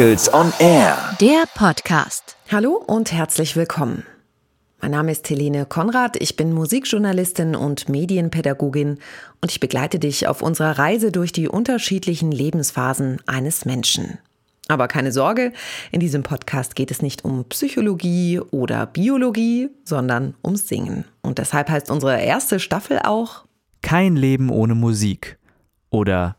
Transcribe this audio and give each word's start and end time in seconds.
Vocals 0.00 0.32
on 0.32 0.50
Air. 0.60 0.96
Der 1.20 1.44
Podcast. 1.54 2.38
Hallo 2.50 2.82
und 2.86 3.12
herzlich 3.12 3.54
willkommen. 3.54 4.04
Mein 4.80 4.92
Name 4.92 5.12
ist 5.12 5.28
Helene 5.28 5.66
Konrad, 5.66 6.16
ich 6.18 6.36
bin 6.36 6.54
Musikjournalistin 6.54 7.54
und 7.54 7.90
Medienpädagogin 7.90 8.98
und 9.42 9.50
ich 9.50 9.60
begleite 9.60 9.98
dich 9.98 10.26
auf 10.26 10.40
unserer 10.40 10.78
Reise 10.78 11.12
durch 11.12 11.32
die 11.32 11.48
unterschiedlichen 11.48 12.32
Lebensphasen 12.32 13.20
eines 13.26 13.66
Menschen. 13.66 14.16
Aber 14.68 14.88
keine 14.88 15.12
Sorge, 15.12 15.52
in 15.92 16.00
diesem 16.00 16.22
Podcast 16.22 16.76
geht 16.76 16.90
es 16.90 17.02
nicht 17.02 17.22
um 17.26 17.44
Psychologie 17.50 18.40
oder 18.40 18.86
Biologie, 18.86 19.68
sondern 19.84 20.34
um 20.40 20.56
Singen. 20.56 21.04
Und 21.20 21.36
deshalb 21.36 21.68
heißt 21.68 21.90
unsere 21.90 22.18
erste 22.18 22.58
Staffel 22.58 23.00
auch 23.04 23.44
Kein 23.82 24.16
Leben 24.16 24.48
ohne 24.48 24.74
Musik. 24.74 25.36
Oder 25.90 26.36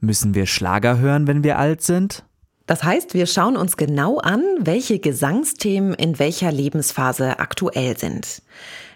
müssen 0.00 0.34
wir 0.34 0.46
Schlager 0.46 0.98
hören, 0.98 1.28
wenn 1.28 1.44
wir 1.44 1.60
alt 1.60 1.80
sind? 1.80 2.24
Das 2.66 2.82
heißt, 2.82 3.14
wir 3.14 3.26
schauen 3.26 3.56
uns 3.56 3.76
genau 3.76 4.18
an, 4.18 4.42
welche 4.58 4.98
Gesangsthemen 4.98 5.94
in 5.94 6.18
welcher 6.18 6.50
Lebensphase 6.50 7.38
aktuell 7.38 7.98
sind. 7.98 8.42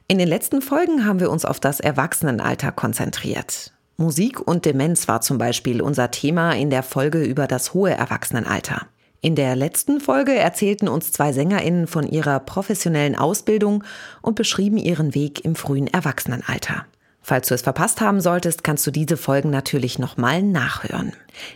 In 0.07 0.17
den 0.17 0.29
letzten 0.29 0.63
Folgen 0.63 1.05
haben 1.05 1.21
wir 1.21 1.31
uns 1.31 1.45
auf 1.45 1.61
das 1.61 1.81
Erwachsenenalter 1.81 2.73
konzentriert. 2.73 3.75
Musik 3.99 4.41
und 4.41 4.65
Demenz 4.65 5.07
war 5.09 5.21
zum 5.21 5.39
Beispiel 5.39 5.83
unser 5.83 6.11
Thema 6.11 6.53
in 6.53 6.71
der 6.71 6.83
Folge 6.83 7.23
über 7.23 7.47
das 7.47 7.75
hohe 7.75 7.91
Erwachsenenalter. 7.91 8.87
In 9.21 9.35
der 9.35 9.57
letzten 9.57 10.01
Folge 10.01 10.35
erzählten 10.35 10.89
uns 10.89 11.11
zwei 11.11 11.33
Sängerinnen 11.33 11.89
von 11.89 12.07
ihrer 12.07 12.39
professionellen 12.39 13.17
Ausbildung 13.17 13.83
und 14.23 14.37
beschrieben 14.37 14.79
ihren 14.79 15.15
Weg 15.15 15.45
im 15.45 15.57
frühen 15.57 15.89
Erwachsenenalter. 15.89 16.87
Falls 17.29 17.49
du 17.49 17.55
es 17.55 17.61
verpasst 17.61 18.01
haben 18.01 18.23
solltest, 18.23 18.65
kannst 18.65 18.87
du 18.87 18.91
diese 18.91 19.19
Folgen 19.19 19.51
natürlich 19.51 19.99
nochmal 19.99 20.43
nachhören. 20.43 21.13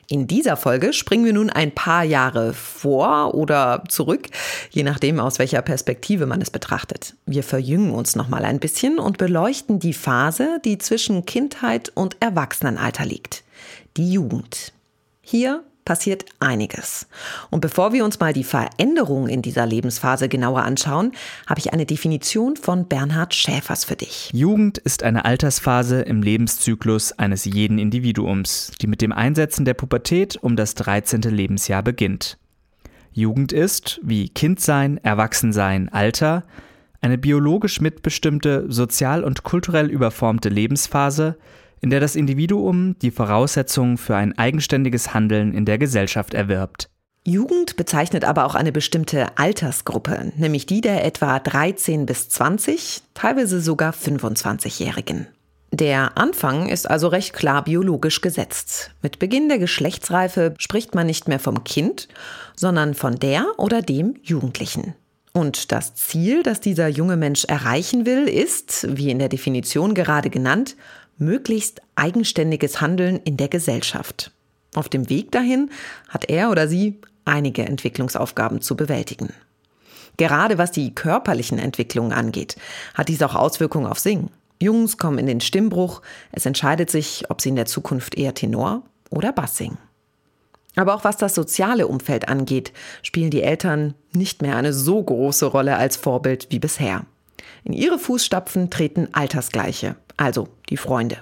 In 0.07 0.27
dieser 0.27 0.59
Folge 0.59 0.93
springen 0.93 1.25
wir 1.25 1.33
nun 1.33 1.49
ein 1.49 1.73
paar 1.73 2.05
Jahre 2.05 2.53
vor 2.53 3.35
oder 3.35 3.83
zurück, 3.89 4.29
je 4.69 4.83
nachdem, 4.83 5.19
aus 5.19 5.39
welcher 5.39 5.63
Perspektive 5.63 6.27
man 6.27 6.43
es 6.43 6.51
betrachtet. 6.51 7.15
Wir 7.25 7.43
verjüngen 7.43 7.91
uns 7.91 8.17
nochmal 8.17 8.45
ein 8.45 8.61
bisschen 8.61 8.99
und 8.99 9.17
beleuchten 9.17 9.79
die 9.79 9.95
Phase, 9.95 10.61
die 10.63 10.77
zwischen 10.77 11.25
Kindheit 11.25 11.91
und 11.95 12.19
Erwachsenenalter 12.21 13.07
liegt. 13.07 13.43
Die 13.97 14.13
Jugend. 14.13 14.75
Hier 15.23 15.65
passiert 15.85 16.25
einiges. 16.41 17.07
Und 17.51 17.61
bevor 17.61 17.93
wir 17.93 18.05
uns 18.05 18.21
mal 18.21 18.33
die 18.33 18.45
Veränderungen 18.45 19.29
in 19.29 19.43
dieser 19.43 19.67
Lebensphase 19.67 20.29
genauer 20.29 20.63
anschauen, 20.63 21.13
habe 21.47 21.61
ich 21.61 21.73
eine 21.73 21.87
Definition 21.87 22.57
von 22.57 22.87
Bernhard 22.87 23.35
Schäfers 23.35 23.85
für 23.85 23.97
dich. 23.97 24.31
Jugend 24.33 24.79
ist 24.79 25.03
eine 25.03 25.25
Altersphase 25.25 26.03
im 26.03 26.23
Lebenszyklus 26.23 27.13
eines 27.13 27.45
jeden 27.45 27.79
Individuums, 27.79 28.73
die 28.81 28.87
mit 28.87 29.03
dem 29.03 29.13
Einsetzen 29.13 29.65
der 29.65 29.75
Pubertät 29.75 30.37
um 30.37 30.57
das 30.57 30.75
13. 30.75 31.23
Lebensjahr 31.23 31.83
beginnt. 31.83 32.39
Jugend 33.13 33.53
ist, 33.53 34.01
wie 34.03 34.29
Kindsein, 34.29 34.99
Erwachsensein, 34.99 35.91
Alter, 35.91 36.45
eine 37.03 37.19
biologisch 37.19 37.81
mitbestimmte, 37.81 38.67
sozial 38.69 39.25
und 39.25 39.43
kulturell 39.43 39.91
überformte 39.91 40.49
Lebensphase, 40.49 41.37
in 41.83 41.91
der 41.91 42.01
das 42.01 42.17
Individuum 42.17 42.97
die 43.03 43.11
Voraussetzungen 43.11 43.99
für 43.99 44.17
ein 44.17 44.39
eigenständiges 44.39 45.13
Handeln 45.13 45.53
in 45.53 45.67
der 45.67 45.79
Gesellschaft 45.79 46.33
erwirbt. 46.33 46.89
Jugend 47.25 47.77
bezeichnet 47.77 48.25
aber 48.25 48.47
auch 48.47 48.55
eine 48.55 48.73
bestimmte 48.73 49.37
Altersgruppe, 49.37 50.33
nämlich 50.37 50.67
die 50.67 50.81
der 50.81 51.05
etwa 51.05 51.39
13 51.39 52.07
bis 52.07 52.29
20, 52.31 53.03
teilweise 53.15 53.61
sogar 53.61 53.93
25-Jährigen. 53.93 55.27
Der 55.71 56.19
Anfang 56.19 56.69
ist 56.69 56.89
also 56.89 57.09
recht 57.09 57.33
klar 57.33 57.65
biologisch 57.65 58.21
gesetzt. 58.21 58.91
Mit 59.03 59.19
Beginn 59.19 59.49
der 59.49 59.59
Geschlechtsreife 59.59 60.55
spricht 60.59 60.95
man 60.95 61.07
nicht 61.07 61.29
mehr 61.29 61.39
vom 61.39 61.65
Kind, 61.65 62.09
sondern 62.57 62.95
von 62.95 63.19
der 63.19 63.47
oder 63.57 63.83
dem 63.83 64.15
Jugendlichen. 64.23 64.95
Und 65.33 65.73
das 65.73 65.95
Ziel, 65.95 66.43
das 66.43 66.61
dieser 66.61 66.89
junge 66.89 67.17
Mensch 67.17 67.45
erreichen 67.45 68.05
will, 68.05 68.29
ist, 68.29 68.87
wie 68.99 69.11
in 69.11 69.19
der 69.19 69.31
Definition 69.31 69.95
gerade 69.95 70.29
genannt, 70.29 70.77
möglichst 71.25 71.81
eigenständiges 71.95 72.81
Handeln 72.81 73.21
in 73.25 73.37
der 73.37 73.49
Gesellschaft. 73.49 74.33
Auf 74.75 74.89
dem 74.89 75.09
Weg 75.09 75.33
dahin 75.33 75.71
hat 76.09 76.29
er 76.29 76.51
oder 76.51 76.69
sie 76.69 77.01
einige 77.25 77.65
Entwicklungsaufgaben 77.65 78.61
zu 78.61 78.77
bewältigen. 78.77 79.33
Gerade 80.17 80.59
was 80.59 80.73
die 80.73 80.95
körperlichen 80.95 81.59
Entwicklungen 81.59 82.13
angeht, 82.13 82.57
hat 82.95 83.09
dies 83.09 83.23
auch 83.23 83.35
Auswirkungen 83.35 83.87
auf 83.87 83.99
Singen. 83.99 84.31
Jungs 84.61 84.99
kommen 84.99 85.19
in 85.19 85.27
den 85.27 85.41
Stimmbruch, 85.41 86.03
es 86.31 86.47
entscheidet 86.47 86.91
sich, 86.91 87.25
ob 87.31 87.41
sie 87.41 87.49
in 87.49 87.57
der 87.57 87.67
Zukunft 87.67 88.17
eher 88.17 88.35
Tenor 88.35 88.83
oder 89.11 89.33
Bass 89.33 89.57
singen. 89.57 89.79
Aber 90.77 90.95
auch 90.95 91.05
was 91.05 91.17
das 91.17 91.35
soziale 91.35 91.87
Umfeld 91.87 92.29
angeht, 92.29 92.73
spielen 93.03 93.31
die 93.31 93.43
Eltern 93.43 93.95
nicht 94.13 94.41
mehr 94.41 94.57
eine 94.57 94.73
so 94.73 95.03
große 95.03 95.47
Rolle 95.47 95.77
als 95.77 95.97
Vorbild 95.97 96.47
wie 96.51 96.59
bisher. 96.59 97.05
In 97.65 97.73
ihre 97.73 97.99
Fußstapfen 97.99 98.71
treten 98.71 99.09
Altersgleiche, 99.13 99.97
also 100.17 100.49
die 100.69 100.77
Freunde. 100.77 101.19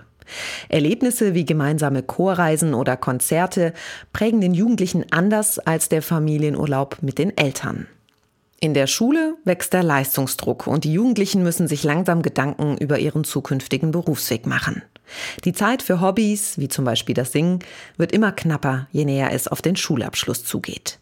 Erlebnisse 0.69 1.35
wie 1.35 1.45
gemeinsame 1.45 2.03
Chorreisen 2.03 2.75
oder 2.75 2.97
Konzerte 2.97 3.73
prägen 4.13 4.41
den 4.41 4.55
Jugendlichen 4.55 5.05
anders 5.11 5.59
als 5.59 5.89
der 5.89 6.03
Familienurlaub 6.03 6.99
mit 7.03 7.19
den 7.19 7.37
Eltern. 7.37 7.87
In 8.63 8.75
der 8.75 8.87
Schule 8.87 9.37
wächst 9.45 9.73
der 9.73 9.83
Leistungsdruck 9.83 10.67
und 10.67 10.85
die 10.85 10.93
Jugendlichen 10.93 11.43
müssen 11.43 11.67
sich 11.67 11.83
langsam 11.83 12.23
Gedanken 12.23 12.77
über 12.77 12.99
ihren 12.99 13.25
zukünftigen 13.25 13.91
Berufsweg 13.91 14.47
machen. 14.47 14.83
Die 15.45 15.53
Zeit 15.53 15.83
für 15.83 16.01
Hobbys, 16.01 16.59
wie 16.59 16.69
zum 16.69 16.85
Beispiel 16.85 17.15
das 17.15 17.33
Singen, 17.33 17.61
wird 17.97 18.13
immer 18.13 18.33
knapper, 18.33 18.87
je 18.93 19.05
näher 19.05 19.33
es 19.33 19.49
auf 19.49 19.63
den 19.63 19.77
Schulabschluss 19.77 20.45
zugeht. 20.45 21.00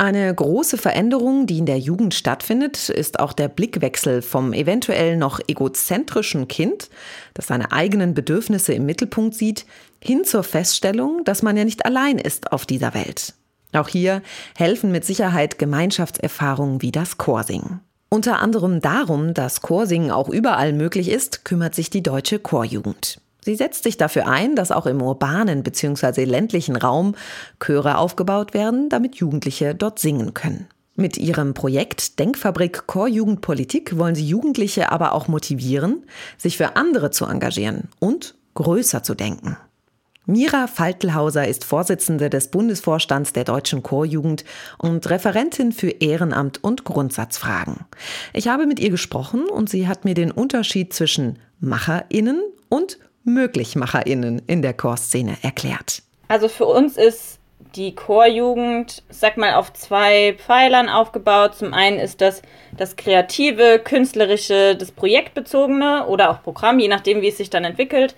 Eine 0.00 0.34
große 0.34 0.78
Veränderung, 0.78 1.46
die 1.46 1.58
in 1.58 1.66
der 1.66 1.78
Jugend 1.78 2.14
stattfindet, 2.14 2.88
ist 2.88 3.20
auch 3.20 3.34
der 3.34 3.48
Blickwechsel 3.48 4.22
vom 4.22 4.54
eventuell 4.54 5.18
noch 5.18 5.40
egozentrischen 5.46 6.48
Kind, 6.48 6.88
das 7.34 7.48
seine 7.48 7.70
eigenen 7.70 8.14
Bedürfnisse 8.14 8.72
im 8.72 8.86
Mittelpunkt 8.86 9.34
sieht, 9.34 9.66
hin 10.02 10.24
zur 10.24 10.42
Feststellung, 10.42 11.22
dass 11.24 11.42
man 11.42 11.54
ja 11.54 11.66
nicht 11.66 11.84
allein 11.84 12.16
ist 12.16 12.50
auf 12.50 12.64
dieser 12.64 12.94
Welt. 12.94 13.34
Auch 13.74 13.88
hier 13.88 14.22
helfen 14.56 14.90
mit 14.90 15.04
Sicherheit 15.04 15.58
Gemeinschaftserfahrungen 15.58 16.80
wie 16.80 16.92
das 16.92 17.18
Chorsingen. 17.18 17.80
Unter 18.08 18.40
anderem 18.40 18.80
darum, 18.80 19.34
dass 19.34 19.60
Chorsingen 19.60 20.12
auch 20.12 20.30
überall 20.30 20.72
möglich 20.72 21.10
ist, 21.10 21.44
kümmert 21.44 21.74
sich 21.74 21.90
die 21.90 22.02
deutsche 22.02 22.38
Chorjugend. 22.38 23.20
Sie 23.44 23.56
setzt 23.56 23.84
sich 23.84 23.96
dafür 23.96 24.26
ein, 24.26 24.56
dass 24.56 24.70
auch 24.70 24.86
im 24.86 25.02
urbanen 25.02 25.62
bzw. 25.62 26.24
ländlichen 26.24 26.76
Raum 26.76 27.14
Chöre 27.58 27.98
aufgebaut 27.98 28.54
werden, 28.54 28.88
damit 28.88 29.16
Jugendliche 29.16 29.74
dort 29.74 29.98
singen 29.98 30.34
können. 30.34 30.66
Mit 30.96 31.16
ihrem 31.16 31.54
Projekt 31.54 32.18
Denkfabrik 32.18 32.86
Chorjugendpolitik 32.86 33.96
wollen 33.96 34.14
sie 34.14 34.26
Jugendliche 34.26 34.92
aber 34.92 35.12
auch 35.12 35.28
motivieren, 35.28 36.04
sich 36.36 36.58
für 36.58 36.76
andere 36.76 37.10
zu 37.10 37.24
engagieren 37.24 37.88
und 38.00 38.34
größer 38.54 39.02
zu 39.02 39.14
denken. 39.14 39.56
Mira 40.26 40.66
Faltelhauser 40.66 41.48
ist 41.48 41.64
Vorsitzende 41.64 42.28
des 42.30 42.48
Bundesvorstands 42.48 43.32
der 43.32 43.44
Deutschen 43.44 43.82
Chorjugend 43.82 44.44
und 44.78 45.08
Referentin 45.08 45.72
für 45.72 45.88
Ehrenamt 45.88 46.62
und 46.62 46.84
Grundsatzfragen. 46.84 47.86
Ich 48.32 48.46
habe 48.46 48.66
mit 48.66 48.78
ihr 48.78 48.90
gesprochen 48.90 49.48
und 49.48 49.70
sie 49.70 49.88
hat 49.88 50.04
mir 50.04 50.14
den 50.14 50.30
Unterschied 50.30 50.92
zwischen 50.92 51.38
MacherInnen 51.60 52.40
und 52.68 52.98
MöglichmacherInnen 53.24 54.42
in 54.46 54.62
der 54.62 54.72
Chorszene 54.72 55.36
erklärt. 55.42 56.02
Also 56.28 56.48
für 56.48 56.66
uns 56.66 56.96
ist 56.96 57.40
die 57.74 57.94
Chorjugend, 57.94 59.02
sag 59.10 59.36
mal, 59.36 59.54
auf 59.54 59.72
zwei 59.72 60.34
Pfeilern 60.38 60.88
aufgebaut. 60.88 61.54
Zum 61.54 61.74
einen 61.74 61.98
ist 61.98 62.20
das 62.20 62.42
das 62.76 62.96
kreative, 62.96 63.78
künstlerische, 63.78 64.76
das 64.76 64.90
projektbezogene 64.92 66.06
oder 66.06 66.30
auch 66.30 66.42
Programm, 66.42 66.78
je 66.78 66.88
nachdem, 66.88 67.20
wie 67.20 67.28
es 67.28 67.36
sich 67.36 67.50
dann 67.50 67.64
entwickelt. 67.64 68.14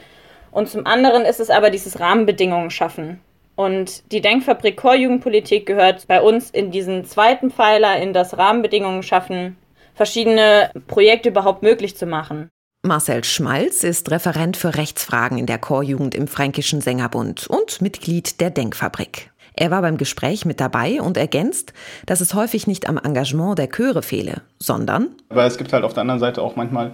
Und 0.50 0.68
zum 0.68 0.86
anderen 0.86 1.22
ist 1.22 1.40
es 1.40 1.50
aber 1.50 1.70
dieses 1.70 2.00
Rahmenbedingungen 2.00 2.70
schaffen. 2.70 3.20
Und 3.54 4.10
die 4.12 4.20
Denkfabrik 4.20 4.76
Chorjugendpolitik 4.80 5.66
gehört 5.66 6.06
bei 6.06 6.20
uns 6.20 6.50
in 6.50 6.70
diesen 6.70 7.04
zweiten 7.04 7.50
Pfeiler, 7.50 7.98
in 7.98 8.12
das 8.12 8.38
Rahmenbedingungen 8.38 9.02
schaffen, 9.02 9.56
verschiedene 9.94 10.70
Projekte 10.86 11.28
überhaupt 11.28 11.62
möglich 11.62 11.96
zu 11.96 12.06
machen. 12.06 12.48
Marcel 12.84 13.22
Schmalz 13.22 13.84
ist 13.84 14.10
Referent 14.10 14.56
für 14.56 14.74
Rechtsfragen 14.74 15.38
in 15.38 15.46
der 15.46 15.58
Chorjugend 15.58 16.16
im 16.16 16.26
Fränkischen 16.26 16.80
Sängerbund 16.80 17.46
und 17.46 17.80
Mitglied 17.80 18.40
der 18.40 18.50
Denkfabrik. 18.50 19.30
Er 19.54 19.70
war 19.70 19.82
beim 19.82 19.98
Gespräch 19.98 20.44
mit 20.46 20.58
dabei 20.58 21.00
und 21.00 21.16
ergänzt, 21.16 21.72
dass 22.06 22.20
es 22.20 22.34
häufig 22.34 22.66
nicht 22.66 22.88
am 22.88 22.98
Engagement 22.98 23.56
der 23.56 23.68
Chöre 23.68 24.02
fehle, 24.02 24.42
sondern. 24.58 25.10
Aber 25.28 25.44
es 25.44 25.58
gibt 25.58 25.72
halt 25.72 25.84
auf 25.84 25.92
der 25.92 26.00
anderen 26.00 26.18
Seite 26.18 26.42
auch 26.42 26.56
manchmal 26.56 26.90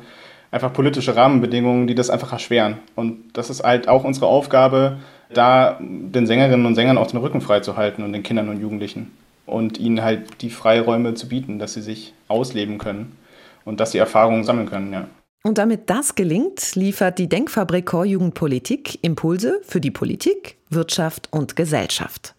einfach 0.51 0.75
politische 0.75 1.17
Rahmenbedingungen, 1.17 1.87
die 1.87 1.95
das 1.95 2.11
einfach 2.11 2.33
erschweren. 2.33 2.77
Und 2.95 3.31
das 3.33 3.49
ist 3.49 3.65
halt 3.65 3.89
auch 3.89 4.05
unsere 4.05 4.27
Aufgabe, 4.27 4.99
da 5.33 5.79
den 5.81 6.27
Sängerinnen 6.27 6.67
und 6.67 6.75
Sängern 6.75 6.99
auch 6.99 7.07
den 7.07 7.21
Rücken 7.21 7.41
frei 7.41 7.61
zu 7.61 7.79
halten 7.79 8.03
und 8.03 8.13
den 8.13 8.23
Kindern 8.23 8.51
und 8.51 8.61
Jugendlichen. 8.61 9.11
Und 9.47 9.79
ihnen 9.79 10.03
halt 10.03 10.43
die 10.43 10.51
Freiräume 10.51 11.15
zu 11.15 11.29
bieten, 11.29 11.59
dass 11.59 11.73
sie 11.73 11.83
sich 11.83 12.13
ausleben 12.29 12.77
können 12.77 13.17
und 13.65 13.81
dass 13.81 13.93
sie 13.93 13.99
Erfahrungen 13.99 14.45
sammeln 14.45 14.69
können, 14.69 14.93
ja. 14.93 15.07
Und 15.45 15.59
damit 15.59 15.89
das 15.89 16.15
gelingt, 16.15 16.75
liefert 16.75 17.19
die 17.19 17.29
Denkfabrik 17.29 17.87
Chorjugendpolitik 17.87 18.99
Impulse 19.03 19.61
für 19.63 19.81
die 19.81 19.93
Politik, 19.93 20.57
Wirtschaft 20.69 21.29
und 21.31 21.55
Gesellschaft. 21.55 22.35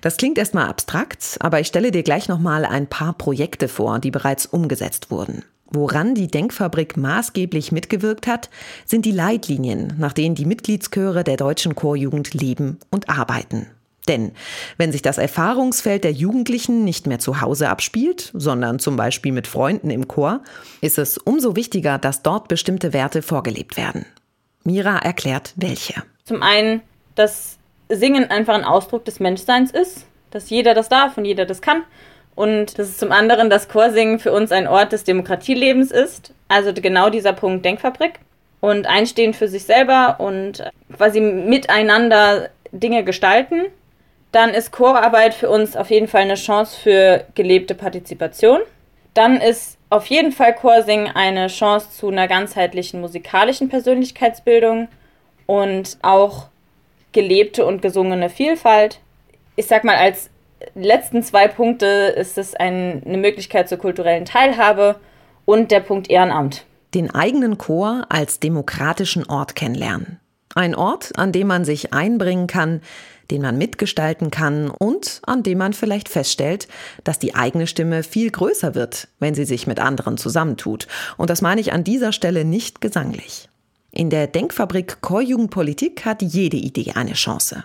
Das 0.00 0.16
klingt 0.16 0.38
erstmal 0.38 0.68
abstrakt, 0.68 1.36
aber 1.40 1.60
ich 1.60 1.66
stelle 1.66 1.90
dir 1.90 2.02
gleich 2.02 2.28
nochmal 2.28 2.64
ein 2.64 2.88
paar 2.88 3.12
Projekte 3.12 3.68
vor, 3.68 3.98
die 3.98 4.10
bereits 4.10 4.46
umgesetzt 4.46 5.10
wurden. 5.10 5.44
Woran 5.70 6.14
die 6.14 6.28
Denkfabrik 6.28 6.96
maßgeblich 6.96 7.72
mitgewirkt 7.72 8.26
hat, 8.26 8.48
sind 8.86 9.04
die 9.04 9.12
Leitlinien, 9.12 9.92
nach 9.98 10.14
denen 10.14 10.34
die 10.34 10.46
Mitgliedschöre 10.46 11.24
der 11.24 11.36
deutschen 11.36 11.74
Chorjugend 11.74 12.32
leben 12.32 12.78
und 12.90 13.10
arbeiten. 13.10 13.66
Denn 14.08 14.32
wenn 14.78 14.90
sich 14.90 15.02
das 15.02 15.18
Erfahrungsfeld 15.18 16.02
der 16.02 16.12
Jugendlichen 16.12 16.84
nicht 16.84 17.06
mehr 17.06 17.18
zu 17.18 17.40
Hause 17.40 17.68
abspielt, 17.68 18.30
sondern 18.34 18.78
zum 18.78 18.96
Beispiel 18.96 19.32
mit 19.32 19.46
Freunden 19.46 19.90
im 19.90 20.08
Chor, 20.08 20.40
ist 20.80 20.98
es 20.98 21.18
umso 21.18 21.54
wichtiger, 21.54 21.98
dass 21.98 22.22
dort 22.22 22.48
bestimmte 22.48 22.92
Werte 22.92 23.22
vorgelebt 23.22 23.76
werden. 23.76 24.06
Mira 24.64 24.98
erklärt 24.98 25.52
welche. 25.56 26.02
Zum 26.24 26.42
einen, 26.42 26.82
dass 27.14 27.58
Singen 27.88 28.30
einfach 28.30 28.54
ein 28.54 28.64
Ausdruck 28.64 29.04
des 29.04 29.20
Menschseins 29.20 29.70
ist, 29.70 30.06
dass 30.30 30.50
jeder 30.50 30.74
das 30.74 30.88
darf 30.88 31.16
und 31.16 31.24
jeder 31.24 31.46
das 31.46 31.62
kann. 31.62 31.82
Und 32.34 32.78
das 32.78 32.88
ist 32.88 33.00
zum 33.00 33.12
anderen, 33.12 33.50
dass 33.50 33.68
Chorsingen 33.68 34.18
für 34.18 34.32
uns 34.32 34.52
ein 34.52 34.68
Ort 34.68 34.92
des 34.92 35.04
Demokratielebens 35.04 35.90
ist. 35.90 36.32
Also 36.48 36.72
genau 36.72 37.10
dieser 37.10 37.32
Punkt 37.32 37.64
Denkfabrik. 37.64 38.20
Und 38.60 38.86
einstehen 38.86 39.34
für 39.34 39.48
sich 39.48 39.64
selber 39.64 40.16
und 40.18 40.64
quasi 40.96 41.20
miteinander 41.20 42.50
Dinge 42.72 43.04
gestalten 43.04 43.66
dann 44.32 44.50
ist 44.50 44.72
Chorarbeit 44.72 45.34
für 45.34 45.48
uns 45.48 45.76
auf 45.76 45.90
jeden 45.90 46.08
Fall 46.08 46.22
eine 46.22 46.34
Chance 46.34 46.78
für 46.78 47.24
gelebte 47.34 47.74
Partizipation. 47.74 48.60
Dann 49.14 49.40
ist 49.40 49.78
auf 49.90 50.06
jeden 50.06 50.32
Fall 50.32 50.54
Chorsingen 50.54 51.08
eine 51.14 51.48
Chance 51.48 51.90
zu 51.90 52.08
einer 52.08 52.28
ganzheitlichen 52.28 53.00
musikalischen 53.00 53.68
Persönlichkeitsbildung 53.68 54.88
und 55.46 55.98
auch 56.02 56.48
gelebte 57.12 57.64
und 57.64 57.80
gesungene 57.80 58.28
Vielfalt. 58.28 59.00
Ich 59.56 59.66
sag 59.66 59.82
mal, 59.84 59.96
als 59.96 60.28
letzten 60.74 61.22
zwei 61.22 61.48
Punkte 61.48 61.86
ist 61.86 62.36
es 62.36 62.54
ein, 62.54 63.02
eine 63.04 63.16
Möglichkeit 63.16 63.68
zur 63.68 63.78
kulturellen 63.78 64.26
Teilhabe 64.26 64.96
und 65.46 65.70
der 65.70 65.80
Punkt 65.80 66.10
Ehrenamt. 66.10 66.64
Den 66.94 67.14
eigenen 67.14 67.58
Chor 67.58 68.06
als 68.10 68.40
demokratischen 68.40 69.28
Ort 69.28 69.56
kennenlernen. 69.56 70.20
Ein 70.54 70.74
Ort, 70.74 71.12
an 71.16 71.32
dem 71.32 71.46
man 71.46 71.64
sich 71.64 71.92
einbringen 71.92 72.46
kann, 72.46 72.82
den 73.30 73.42
man 73.42 73.58
mitgestalten 73.58 74.30
kann 74.30 74.70
und 74.70 75.20
an 75.26 75.42
dem 75.42 75.58
man 75.58 75.72
vielleicht 75.72 76.08
feststellt, 76.08 76.68
dass 77.04 77.18
die 77.18 77.34
eigene 77.34 77.66
Stimme 77.66 78.02
viel 78.02 78.30
größer 78.30 78.74
wird, 78.74 79.08
wenn 79.18 79.34
sie 79.34 79.44
sich 79.44 79.66
mit 79.66 79.80
anderen 79.80 80.18
zusammentut. 80.18 80.88
Und 81.16 81.30
das 81.30 81.42
meine 81.42 81.60
ich 81.60 81.72
an 81.72 81.84
dieser 81.84 82.12
Stelle 82.12 82.44
nicht 82.44 82.80
gesanglich. 82.80 83.48
In 83.90 84.10
der 84.10 84.26
Denkfabrik 84.26 85.00
Chorjugendpolitik 85.00 86.04
hat 86.04 86.22
jede 86.22 86.56
Idee 86.56 86.92
eine 86.94 87.14
Chance, 87.14 87.64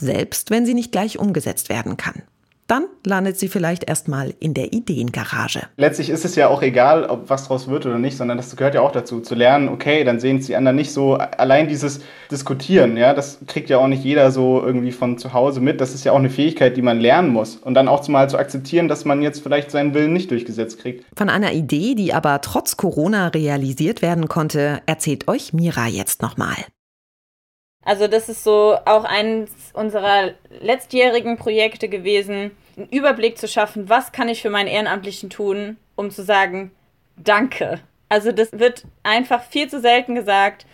selbst 0.00 0.50
wenn 0.50 0.66
sie 0.66 0.74
nicht 0.74 0.92
gleich 0.92 1.18
umgesetzt 1.18 1.68
werden 1.68 1.96
kann 1.96 2.22
dann 2.68 2.84
landet 3.04 3.38
sie 3.38 3.48
vielleicht 3.48 3.88
erstmal 3.88 4.34
in 4.38 4.54
der 4.54 4.72
Ideengarage. 4.72 5.62
Letztlich 5.76 6.10
ist 6.10 6.24
es 6.24 6.36
ja 6.36 6.48
auch 6.48 6.62
egal, 6.62 7.04
ob 7.04 7.30
was 7.30 7.48
draus 7.48 7.66
wird 7.68 7.86
oder 7.86 7.98
nicht, 7.98 8.16
sondern 8.16 8.36
das 8.36 8.54
gehört 8.54 8.74
ja 8.74 8.82
auch 8.82 8.92
dazu, 8.92 9.20
zu 9.20 9.34
lernen, 9.34 9.68
okay, 9.68 10.04
dann 10.04 10.20
sehen 10.20 10.36
es 10.36 10.46
die 10.46 10.54
anderen 10.54 10.76
nicht 10.76 10.92
so. 10.92 11.14
Allein 11.14 11.66
dieses 11.68 12.00
Diskutieren, 12.30 12.96
ja, 12.96 13.14
das 13.14 13.38
kriegt 13.46 13.70
ja 13.70 13.78
auch 13.78 13.88
nicht 13.88 14.04
jeder 14.04 14.30
so 14.30 14.62
irgendwie 14.62 14.92
von 14.92 15.18
zu 15.18 15.32
Hause 15.32 15.60
mit. 15.60 15.80
Das 15.80 15.94
ist 15.94 16.04
ja 16.04 16.12
auch 16.12 16.18
eine 16.18 16.30
Fähigkeit, 16.30 16.76
die 16.76 16.82
man 16.82 17.00
lernen 17.00 17.30
muss. 17.30 17.56
Und 17.56 17.74
dann 17.74 17.88
auch 17.88 18.06
mal 18.08 18.28
zu 18.28 18.38
akzeptieren, 18.38 18.86
dass 18.86 19.04
man 19.04 19.22
jetzt 19.22 19.42
vielleicht 19.42 19.70
seinen 19.70 19.94
Willen 19.94 20.12
nicht 20.12 20.30
durchgesetzt 20.30 20.78
kriegt. 20.78 21.04
Von 21.16 21.30
einer 21.30 21.52
Idee, 21.52 21.94
die 21.94 22.12
aber 22.12 22.40
trotz 22.42 22.76
Corona 22.76 23.28
realisiert 23.28 24.02
werden 24.02 24.28
konnte, 24.28 24.80
erzählt 24.86 25.26
euch 25.26 25.52
Mira 25.52 25.88
jetzt 25.88 26.22
nochmal. 26.22 26.56
Also 27.84 28.06
das 28.06 28.28
ist 28.28 28.44
so 28.44 28.76
auch 28.84 29.04
eines 29.04 29.50
unserer 29.72 30.32
letztjährigen 30.50 31.36
Projekte 31.36 31.88
gewesen, 31.88 32.50
einen 32.76 32.88
Überblick 32.90 33.38
zu 33.38 33.48
schaffen, 33.48 33.88
was 33.88 34.12
kann 34.12 34.28
ich 34.28 34.42
für 34.42 34.50
meinen 34.50 34.68
Ehrenamtlichen 34.68 35.30
tun, 35.30 35.76
um 35.96 36.10
zu 36.10 36.22
sagen, 36.22 36.70
danke. 37.16 37.80
Also 38.08 38.32
das 38.32 38.52
wird 38.52 38.84
einfach 39.02 39.42
viel 39.42 39.68
zu 39.68 39.80
selten 39.80 40.14
gesagt 40.14 40.66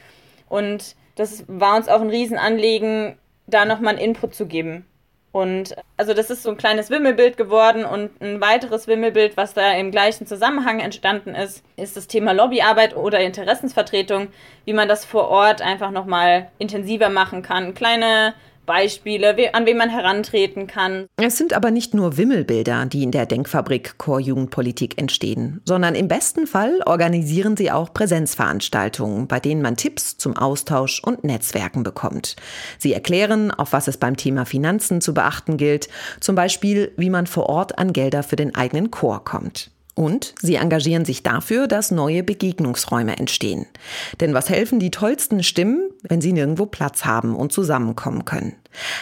und 0.49 0.97
das 1.17 1.45
war 1.47 1.77
uns 1.77 1.89
auch 1.89 2.01
ein 2.01 2.11
Riesenanliegen, 2.11 3.19
da 3.47 3.65
nochmal 3.65 3.95
einen 3.95 4.05
Input 4.05 4.35
zu 4.35 4.47
geben. 4.47 4.87
Und 5.35 5.75
also 5.97 6.15
das 6.15 6.31
ist 6.31 6.45
so 6.45 6.51
ein 6.51 6.57
kleines 6.57 6.91
Wimmelbild 6.91 7.37
geworden 7.37 7.85
und 7.85 8.23
ein 8.23 8.41
weiteres 8.41 8.87
Wimmelbild, 8.87 9.37
was 9.37 9.53
da 9.53 9.73
im 9.73 9.91
gleichen 9.91 10.29
Zusammenhang 10.29 10.79
entstanden 10.79 11.35
ist, 11.35 11.65
ist 11.75 11.97
das 11.97 12.07
Thema 12.07 12.31
Lobbyarbeit 12.31 12.95
oder 12.95 13.19
Interessensvertretung, 13.19 14.29
wie 14.65 14.75
man 14.75 14.87
das 14.87 15.05
vor 15.05 15.29
Ort 15.31 15.61
einfach 15.61 15.91
nochmal 15.91 16.53
intensiver 16.59 17.09
machen 17.09 17.43
kann. 17.43 17.75
Kleine 17.75 18.35
Beispiele, 18.67 19.55
an 19.55 19.67
wen 19.67 19.77
man 19.77 19.91
herantreten 19.91 20.67
kann. 20.67 21.07
Es 21.17 21.37
sind 21.37 21.53
aber 21.53 21.71
nicht 21.71 21.95
nur 21.95 22.17
Wimmelbilder, 22.17 22.87
die 22.87 23.03
in 23.03 23.11
der 23.11 23.27
Denkfabrik 23.27 23.99
Chorjugendpolitik 23.99 25.01
entstehen, 25.01 25.61
sondern 25.65 25.95
im 25.95 26.09
besten 26.09 26.47
Fall 26.47 26.81
organisieren 26.87 27.57
sie 27.57 27.71
auch 27.71 27.93
Präsenzveranstaltungen, 27.93 29.27
bei 29.27 29.41
denen 29.41 29.63
man 29.63 29.77
Tipps 29.77 30.17
zum 30.17 30.37
Austausch 30.37 31.03
und 31.03 31.25
Netzwerken 31.25 31.83
bekommt. 31.83 32.37
Sie 32.79 32.93
erklären, 32.93 33.51
auf 33.51 33.73
was 33.73 33.89
es 33.89 33.97
beim 33.97 34.17
Thema 34.17 34.45
Finanzen 34.45 35.01
zu 35.01 35.15
beachten 35.15 35.57
gilt, 35.57 35.89
zum 36.21 36.35
Beispiel, 36.35 36.93
wie 36.97 37.11
man 37.11 37.27
vor 37.27 37.49
Ort 37.49 37.79
an 37.79 37.93
Gelder 37.93 38.23
für 38.23 38.37
den 38.37 38.55
eigenen 38.55 38.91
Chor 38.91 39.25
kommt. 39.25 39.74
Und 39.95 40.35
sie 40.41 40.57
engagieren 40.57 41.05
sich 41.05 41.23
dafür, 41.23 41.69
dass 41.69 41.93
neue 41.93 42.25
Begegnungsräume 42.25 43.17
entstehen. 43.17 43.67
Denn 44.21 44.35
was 44.35 44.49
helfen 44.49 44.81
die 44.81 44.91
tollsten 44.91 45.43
Stimmen, 45.45 45.89
wenn 46.03 46.21
sie 46.21 46.33
nirgendwo 46.33 46.67
Platz 46.67 47.05
haben 47.05 47.37
und 47.37 47.53
zusammenkommen 47.53 48.25
können? 48.25 48.57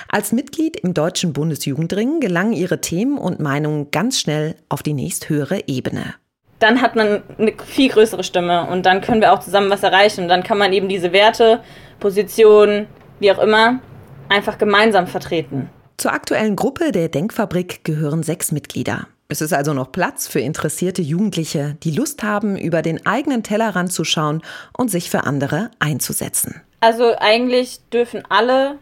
Als 0.09 0.33
Mitglied 0.33 0.77
im 0.77 0.93
Deutschen 0.93 1.33
Bundesjugendring 1.33 2.21
gelangen 2.21 2.53
ihre 2.53 2.83
Themen 2.83 3.17
und 3.17 3.41
Meinungen 3.41 3.91
ganz 3.91 4.21
schnell 4.21 4.55
auf 4.69 4.83
die 4.83 4.93
nächsthöhere 4.93 5.67
Ebene. 5.67 6.15
Dann 6.59 6.83
hat 6.83 6.95
man 6.95 7.23
eine 7.39 7.55
viel 7.67 7.89
größere 7.89 8.23
Stimme 8.23 8.69
und 8.69 8.87
dann 8.87 9.01
können 9.01 9.21
wir 9.21 9.33
auch 9.33 9.41
zusammen 9.41 9.71
was 9.71 9.83
erreichen. 9.83 10.25
Und 10.25 10.29
dann 10.29 10.43
kann 10.43 10.59
man 10.59 10.73
eben 10.73 10.89
diese 10.89 11.13
Werte, 11.13 11.61
Positionen, 11.99 12.87
wie 13.19 13.33
auch 13.33 13.39
immer, 13.39 13.81
einfach 14.29 14.59
gemeinsam 14.59 15.07
vertreten. 15.07 15.71
Zur 15.97 16.13
aktuellen 16.13 16.55
Gruppe 16.55 16.93
der 16.93 17.09
Denkfabrik 17.09 17.85
gehören 17.85 18.23
sechs 18.23 18.53
Mitglieder. 18.53 19.09
Es 19.33 19.41
ist 19.41 19.55
also 19.55 19.73
noch 19.73 19.91
Platz 19.93 20.29
für 20.29 20.41
interessierte 20.41 21.01
Jugendliche, 21.01 21.79
die 21.85 21.91
Lust 21.91 22.23
haben, 22.23 22.59
über 22.59 22.83
den 22.83 23.07
eigenen 23.07 23.43
Tellerrand 23.43 23.91
zu 23.91 24.05
schauen 24.05 24.43
und 24.77 24.91
sich 24.91 25.09
für 25.09 25.25
andere 25.25 25.71
einzusetzen. 25.79 26.61
Also 26.81 27.15
eigentlich 27.19 27.81
dürfen 27.91 28.25
alle 28.29 28.77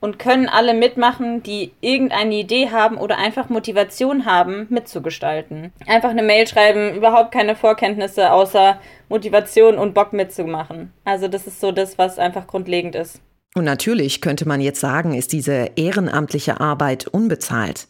und 0.00 0.18
können 0.18 0.48
alle 0.48 0.74
mitmachen, 0.74 1.44
die 1.44 1.70
irgendeine 1.80 2.34
Idee 2.34 2.70
haben 2.70 2.98
oder 2.98 3.18
einfach 3.18 3.50
Motivation 3.50 4.24
haben, 4.24 4.66
mitzugestalten. 4.68 5.72
Einfach 5.86 6.10
eine 6.10 6.24
Mail 6.24 6.48
schreiben, 6.48 6.96
überhaupt 6.96 7.30
keine 7.30 7.54
Vorkenntnisse 7.54 8.32
außer 8.32 8.80
Motivation 9.08 9.78
und 9.78 9.94
Bock 9.94 10.12
mitzumachen. 10.12 10.92
Also 11.04 11.28
das 11.28 11.46
ist 11.46 11.60
so 11.60 11.70
das, 11.70 11.98
was 11.98 12.18
einfach 12.18 12.48
grundlegend 12.48 12.96
ist. 12.96 13.20
Und 13.54 13.64
natürlich 13.64 14.20
könnte 14.20 14.46
man 14.46 14.60
jetzt 14.60 14.80
sagen, 14.80 15.14
ist 15.14 15.32
diese 15.32 15.70
ehrenamtliche 15.76 16.60
Arbeit 16.60 17.08
unbezahlt. 17.08 17.88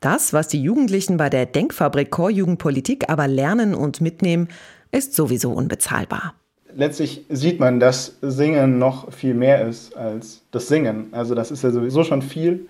Das, 0.00 0.32
was 0.32 0.48
die 0.48 0.62
Jugendlichen 0.62 1.16
bei 1.16 1.28
der 1.28 1.46
Denkfabrik 1.46 2.10
Chorjugendpolitik 2.10 3.10
aber 3.10 3.28
lernen 3.28 3.74
und 3.74 4.00
mitnehmen, 4.00 4.48
ist 4.92 5.14
sowieso 5.14 5.50
unbezahlbar. 5.50 6.34
Letztlich 6.74 7.24
sieht 7.28 7.58
man, 7.58 7.80
dass 7.80 8.16
Singen 8.22 8.78
noch 8.78 9.12
viel 9.12 9.34
mehr 9.34 9.66
ist 9.66 9.96
als 9.96 10.42
das 10.52 10.68
Singen. 10.68 11.08
Also 11.12 11.34
das 11.34 11.50
ist 11.50 11.64
ja 11.64 11.70
sowieso 11.70 12.04
schon 12.04 12.22
viel. 12.22 12.68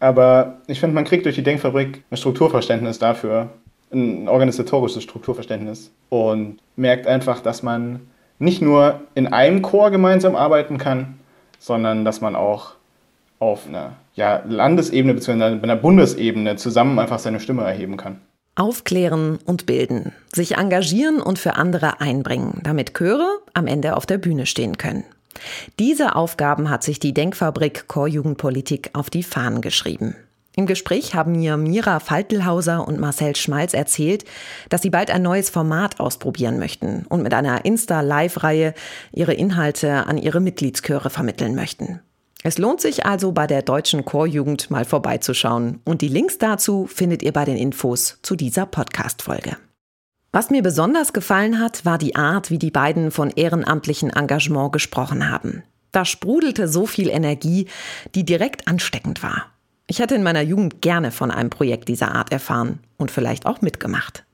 Aber 0.00 0.60
ich 0.66 0.80
finde, 0.80 0.94
man 0.94 1.04
kriegt 1.04 1.24
durch 1.24 1.34
die 1.34 1.42
Denkfabrik 1.42 2.04
ein 2.10 2.16
Strukturverständnis 2.16 2.98
dafür, 2.98 3.50
ein 3.92 4.28
organisatorisches 4.28 5.02
Strukturverständnis 5.02 5.90
und 6.08 6.58
merkt 6.76 7.06
einfach, 7.06 7.40
dass 7.40 7.62
man 7.62 8.00
nicht 8.38 8.60
nur 8.60 9.00
in 9.14 9.28
einem 9.28 9.62
Chor 9.62 9.90
gemeinsam 9.90 10.36
arbeiten 10.36 10.78
kann, 10.78 11.18
sondern 11.64 12.04
dass 12.04 12.20
man 12.20 12.36
auch 12.36 12.72
auf 13.38 13.66
einer 13.66 13.92
ja, 14.14 14.42
Landesebene 14.46 15.14
bzw. 15.14 15.44
einer 15.44 15.76
Bundesebene 15.76 16.56
zusammen 16.56 16.98
einfach 16.98 17.18
seine 17.18 17.40
Stimme 17.40 17.64
erheben 17.64 17.96
kann. 17.96 18.20
Aufklären 18.54 19.38
und 19.46 19.64
bilden, 19.64 20.12
sich 20.30 20.58
engagieren 20.58 21.20
und 21.20 21.38
für 21.38 21.54
andere 21.54 22.02
einbringen, 22.02 22.60
damit 22.64 22.92
Chöre 22.92 23.26
am 23.54 23.66
Ende 23.66 23.96
auf 23.96 24.04
der 24.04 24.18
Bühne 24.18 24.44
stehen 24.44 24.76
können. 24.76 25.04
Diese 25.78 26.14
Aufgaben 26.14 26.68
hat 26.68 26.82
sich 26.82 27.00
die 27.00 27.14
Denkfabrik 27.14 27.88
Chorjugendpolitik 27.88 28.90
auf 28.92 29.08
die 29.08 29.22
Fahnen 29.22 29.62
geschrieben. 29.62 30.14
Im 30.56 30.66
Gespräch 30.66 31.14
haben 31.14 31.32
mir 31.32 31.56
Mira 31.56 31.98
Faltelhauser 31.98 32.86
und 32.86 33.00
Marcel 33.00 33.34
Schmalz 33.34 33.74
erzählt, 33.74 34.24
dass 34.68 34.82
sie 34.82 34.90
bald 34.90 35.10
ein 35.10 35.22
neues 35.22 35.50
Format 35.50 35.98
ausprobieren 35.98 36.60
möchten 36.60 37.06
und 37.08 37.22
mit 37.22 37.34
einer 37.34 37.64
Insta-Live-Reihe 37.64 38.74
ihre 39.12 39.34
Inhalte 39.34 40.06
an 40.06 40.16
ihre 40.16 40.40
Mitgliedschöre 40.40 41.10
vermitteln 41.10 41.56
möchten. 41.56 42.00
Es 42.44 42.58
lohnt 42.58 42.80
sich 42.80 43.04
also 43.06 43.32
bei 43.32 43.46
der 43.46 43.62
deutschen 43.62 44.04
Chorjugend 44.04 44.70
mal 44.70 44.84
vorbeizuschauen 44.84 45.80
und 45.84 46.02
die 46.02 46.08
Links 46.08 46.38
dazu 46.38 46.86
findet 46.86 47.22
ihr 47.22 47.32
bei 47.32 47.44
den 47.44 47.56
Infos 47.56 48.18
zu 48.22 48.36
dieser 48.36 48.66
Podcast-Folge. 48.66 49.56
Was 50.30 50.50
mir 50.50 50.62
besonders 50.62 51.12
gefallen 51.12 51.58
hat, 51.58 51.84
war 51.84 51.96
die 51.96 52.16
Art, 52.16 52.50
wie 52.50 52.58
die 52.58 52.70
beiden 52.70 53.10
von 53.10 53.30
ehrenamtlichen 53.30 54.10
Engagement 54.10 54.72
gesprochen 54.72 55.30
haben. 55.30 55.62
Da 55.90 56.04
sprudelte 56.04 56.68
so 56.68 56.86
viel 56.86 57.08
Energie, 57.08 57.66
die 58.14 58.24
direkt 58.24 58.68
ansteckend 58.68 59.22
war. 59.22 59.53
Ich 59.86 59.98
hätte 59.98 60.14
in 60.14 60.22
meiner 60.22 60.42
Jugend 60.42 60.80
gerne 60.80 61.10
von 61.10 61.30
einem 61.30 61.50
Projekt 61.50 61.88
dieser 61.88 62.14
Art 62.14 62.32
erfahren 62.32 62.80
und 62.96 63.10
vielleicht 63.10 63.46
auch 63.46 63.60
mitgemacht. 63.60 64.24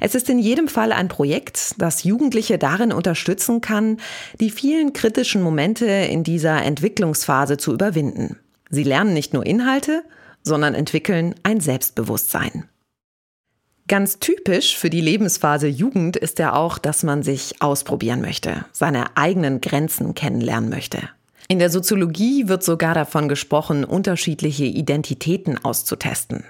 Es 0.00 0.14
ist 0.14 0.28
in 0.28 0.38
jedem 0.38 0.68
Fall 0.68 0.92
ein 0.92 1.08
Projekt, 1.08 1.74
das 1.78 2.04
Jugendliche 2.04 2.58
darin 2.58 2.92
unterstützen 2.92 3.60
kann, 3.60 3.98
die 4.40 4.50
vielen 4.50 4.92
kritischen 4.92 5.42
Momente 5.42 5.86
in 5.86 6.24
dieser 6.24 6.62
Entwicklungsphase 6.62 7.56
zu 7.56 7.72
überwinden. 7.72 8.38
Sie 8.70 8.84
lernen 8.84 9.12
nicht 9.12 9.32
nur 9.32 9.46
Inhalte, 9.46 10.02
sondern 10.42 10.74
entwickeln 10.74 11.34
ein 11.42 11.60
Selbstbewusstsein. 11.60 12.68
Ganz 13.88 14.18
typisch 14.18 14.76
für 14.76 14.90
die 14.90 15.00
Lebensphase 15.00 15.68
Jugend 15.68 16.16
ist 16.16 16.40
ja 16.40 16.54
auch, 16.54 16.78
dass 16.78 17.04
man 17.04 17.22
sich 17.22 17.62
ausprobieren 17.62 18.20
möchte, 18.20 18.64
seine 18.72 19.16
eigenen 19.16 19.60
Grenzen 19.60 20.14
kennenlernen 20.14 20.68
möchte. 20.68 21.08
In 21.48 21.58
der 21.58 21.70
Soziologie 21.70 22.48
wird 22.48 22.64
sogar 22.64 22.94
davon 22.94 23.28
gesprochen, 23.28 23.84
unterschiedliche 23.84 24.64
Identitäten 24.64 25.62
auszutesten. 25.64 26.44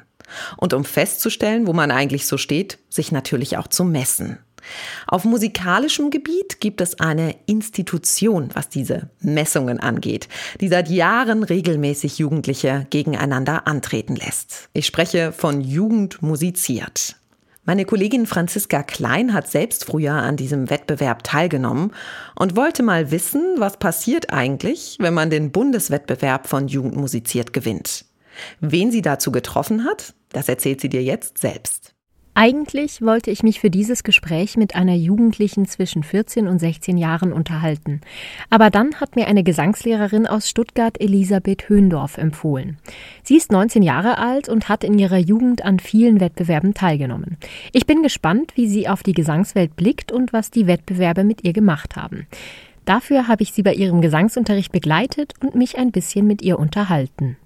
Und 0.57 0.75
um 0.75 0.85
festzustellen, 0.85 1.67
wo 1.67 1.73
man 1.73 1.91
eigentlich 1.91 2.27
so 2.27 2.39
steht, 2.39 2.79
sich 2.89 3.13
natürlich 3.13 3.59
auch 3.59 3.69
zu 3.69 3.85
messen. 3.85 4.39
Auf 5.07 5.25
musikalischem 5.25 6.11
Gebiet 6.11 6.61
gibt 6.61 6.81
es 6.81 6.99
eine 6.99 7.37
Institution, 7.47 8.51
was 8.55 8.69
diese 8.69 9.11
Messungen 9.21 9.79
angeht, 9.79 10.29
die 10.61 10.69
seit 10.69 10.89
Jahren 10.89 11.45
regelmäßig 11.45 12.19
Jugendliche 12.19 12.87
gegeneinander 12.91 13.69
antreten 13.69 14.17
lässt. 14.17 14.69
Ich 14.73 14.87
spreche 14.87 15.31
von 15.31 15.61
Jugend 15.61 16.21
musiziert. 16.23 17.17
Meine 17.67 17.85
Kollegin 17.85 18.27
Franziska 18.27 18.85
Klein 18.85 19.35
hat 19.35 19.49
selbst 19.49 19.87
früher 19.87 20.13
an 20.13 20.37
diesem 20.37 20.71
Wettbewerb 20.71 21.25
teilgenommen 21.25 21.93
und 22.37 22.55
wollte 22.55 22.85
mal 22.85 23.11
wissen, 23.11 23.57
was 23.59 23.77
passiert 23.79 24.33
eigentlich, 24.33 24.99
wenn 25.01 25.15
man 25.15 25.31
den 25.31 25.51
Bundeswettbewerb 25.51 26.47
von 26.47 26.69
Jugend 26.69 26.95
musiziert 26.95 27.53
gewinnt. 27.53 28.05
Wen 28.61 28.93
sie 28.93 29.03
dazu 29.03 29.33
getroffen 29.33 29.85
hat, 29.85 30.15
das 30.31 30.49
erzählt 30.49 30.81
sie 30.81 30.89
dir 30.89 31.03
jetzt 31.03 31.39
selbst. 31.39 31.96
Eigentlich 32.39 33.01
wollte 33.01 33.31
ich 33.31 33.43
mich 33.43 33.61
für 33.61 33.71
dieses 33.71 34.05
Gespräch 34.05 34.59
mit 34.59 34.75
einer 34.75 34.95
Jugendlichen 34.95 35.65
zwischen 35.65 36.03
14 36.03 36.47
und 36.47 36.59
16 36.59 36.99
Jahren 36.99 37.33
unterhalten. 37.33 38.03
Aber 38.51 38.69
dann 38.69 38.97
hat 38.97 39.17
mir 39.17 39.27
eine 39.27 39.43
Gesangslehrerin 39.43 40.27
aus 40.27 40.47
Stuttgart 40.47 41.01
Elisabeth 41.01 41.71
Höhendorf 41.71 42.19
empfohlen. 42.19 42.77
Sie 43.23 43.39
ist 43.39 43.53
19 43.53 43.83
Jahre 43.83 44.19
alt 44.19 44.51
und 44.51 44.69
hat 44.69 44.85
in 44.85 44.99
ihrer 44.99 45.17
Jugend 45.17 45.65
an 45.65 45.79
vielen 45.79 46.21
Wettbewerben 46.21 46.75
teilgenommen. 46.75 47.39
Ich 47.73 47.87
bin 47.87 48.03
gespannt, 48.03 48.53
wie 48.55 48.69
sie 48.69 48.87
auf 48.87 49.03
die 49.03 49.15
Gesangswelt 49.15 49.75
blickt 49.75 50.13
und 50.13 50.35
was 50.35 50.51
die 50.51 50.67
Wettbewerbe 50.67 51.25
mit 51.25 51.43
ihr 51.43 51.55
gemacht 51.55 51.97
haben. 51.97 52.27
Dafür 52.85 53.29
habe 53.29 53.45
ich 53.45 53.53
sie 53.53 53.63
bei 53.63 53.73
ihrem 53.73 54.03
Gesangsunterricht 54.03 54.73
begleitet 54.73 55.33
und 55.43 55.55
mich 55.55 55.79
ein 55.79 55.91
bisschen 55.91 56.27
mit 56.27 56.43
ihr 56.43 56.59
unterhalten. 56.59 57.39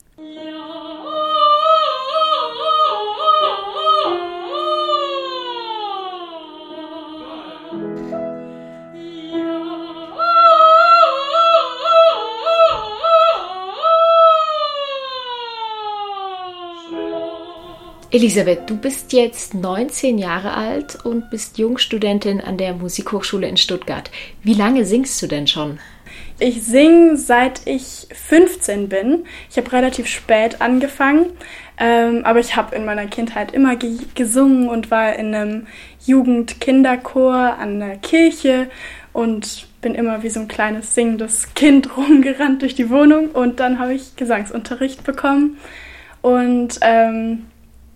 Elisabeth, 18.12 18.68
du 18.68 18.76
bist 18.76 19.12
jetzt 19.12 19.54
19 19.54 20.18
Jahre 20.18 20.54
alt 20.54 20.98
und 21.04 21.30
bist 21.30 21.58
Jungstudentin 21.58 22.40
an 22.40 22.56
der 22.56 22.74
Musikhochschule 22.74 23.46
in 23.46 23.56
Stuttgart. 23.56 24.10
Wie 24.42 24.54
lange 24.54 24.84
singst 24.84 25.22
du 25.22 25.28
denn 25.28 25.46
schon? 25.46 25.78
Ich 26.40 26.64
singe 26.64 27.16
seit 27.16 27.60
ich 27.66 28.08
15 28.12 28.88
bin. 28.88 29.26
Ich 29.48 29.58
habe 29.58 29.70
relativ 29.70 30.08
spät 30.08 30.60
angefangen, 30.60 31.26
ähm, 31.78 32.22
aber 32.24 32.40
ich 32.40 32.56
habe 32.56 32.74
in 32.74 32.84
meiner 32.84 33.06
Kindheit 33.06 33.52
immer 33.52 33.76
ge 33.76 33.98
gesungen 34.16 34.68
und 34.68 34.90
war 34.90 35.14
in 35.14 35.32
einem 35.32 35.66
Jugend-Kinderchor 36.04 37.58
an 37.60 37.78
der 37.78 37.96
Kirche 37.98 38.70
und 39.12 39.68
bin 39.82 39.94
immer 39.94 40.24
wie 40.24 40.30
so 40.30 40.40
ein 40.40 40.48
kleines 40.48 40.96
singendes 40.96 41.54
Kind 41.54 41.96
rumgerannt 41.96 42.62
durch 42.62 42.74
die 42.74 42.90
Wohnung 42.90 43.30
und 43.30 43.60
dann 43.60 43.78
habe 43.78 43.94
ich 43.94 44.16
Gesangsunterricht 44.16 45.04
bekommen 45.04 45.58
und 46.22 46.80
ähm, 46.82 47.46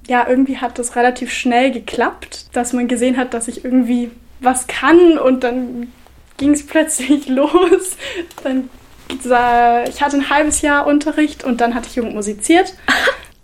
ja, 0.07 0.27
irgendwie 0.29 0.59
hat 0.59 0.79
das 0.79 0.97
relativ 0.97 1.33
schnell 1.33 1.71
geklappt, 1.71 2.47
dass 2.53 2.73
man 2.73 2.89
gesehen 2.89 3.17
hat, 3.17 3.35
dass 3.35 3.49
ich 3.49 3.65
irgendwie 3.65 4.11
was 4.41 4.67
kann 4.67 5.19
und 5.19 5.45
dann 5.45 5.93
ging 6.37 6.53
es 6.53 6.67
plötzlich 6.67 7.29
los. 7.29 7.97
Dann 8.43 8.69
ich 9.09 10.03
hatte 10.03 10.17
ein 10.17 10.31
halbes 10.31 10.63
Jahr 10.63 10.87
Unterricht 10.87 11.45
und 11.45 11.61
dann 11.61 11.75
hatte 11.75 11.89
ich 11.89 11.97
Jugend 11.97 12.15
musiziert. 12.15 12.75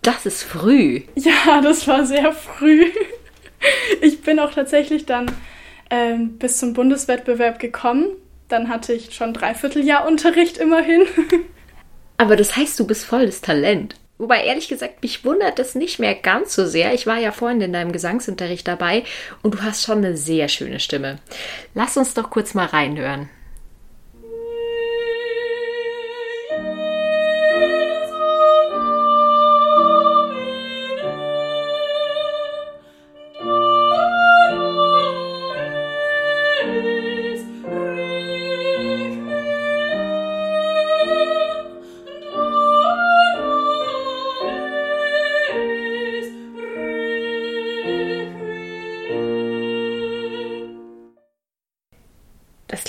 Das 0.03 0.25
ist 0.25 0.45
früh. 0.45 1.03
Ja, 1.15 1.61
das 1.61 1.87
war 1.87 2.07
sehr 2.07 2.33
früh. 2.33 2.87
Ich 4.01 4.23
bin 4.23 4.39
auch 4.39 4.51
tatsächlich 4.51 5.05
dann 5.05 5.31
ähm, 5.91 6.39
bis 6.39 6.57
zum 6.57 6.73
Bundeswettbewerb 6.73 7.59
gekommen. 7.59 8.07
Dann 8.49 8.71
hatte 8.71 8.95
ich 8.95 9.15
schon 9.15 9.35
dreiviertel 9.35 9.85
Jahr 9.85 10.07
Unterricht 10.07 10.57
immerhin. 10.57 11.03
Aber 12.17 12.37
das 12.37 12.57
heißt, 12.57 12.81
du 12.81 12.87
bist 12.87 13.05
volles 13.05 13.43
Talent. 13.43 13.97
Wobei 14.21 14.45
ehrlich 14.45 14.69
gesagt, 14.69 15.01
mich 15.01 15.25
wundert 15.25 15.59
es 15.59 15.75
nicht 15.75 15.99
mehr 15.99 16.15
ganz 16.15 16.55
so 16.55 16.67
sehr. 16.67 16.93
Ich 16.93 17.07
war 17.07 17.17
ja 17.17 17.33
vorhin 17.33 17.63
in 17.63 17.73
deinem 17.73 17.91
Gesangsunterricht 17.91 18.69
dabei 18.69 19.03
und 19.41 19.55
du 19.55 19.63
hast 19.63 19.83
schon 19.83 19.99
eine 19.99 20.15
sehr 20.15 20.49
schöne 20.49 20.79
Stimme. 20.79 21.21
Lass 21.75 21.97
uns 21.97 22.13
doch 22.13 22.29
kurz 22.29 22.53
mal 22.53 22.67
reinhören. 22.67 23.31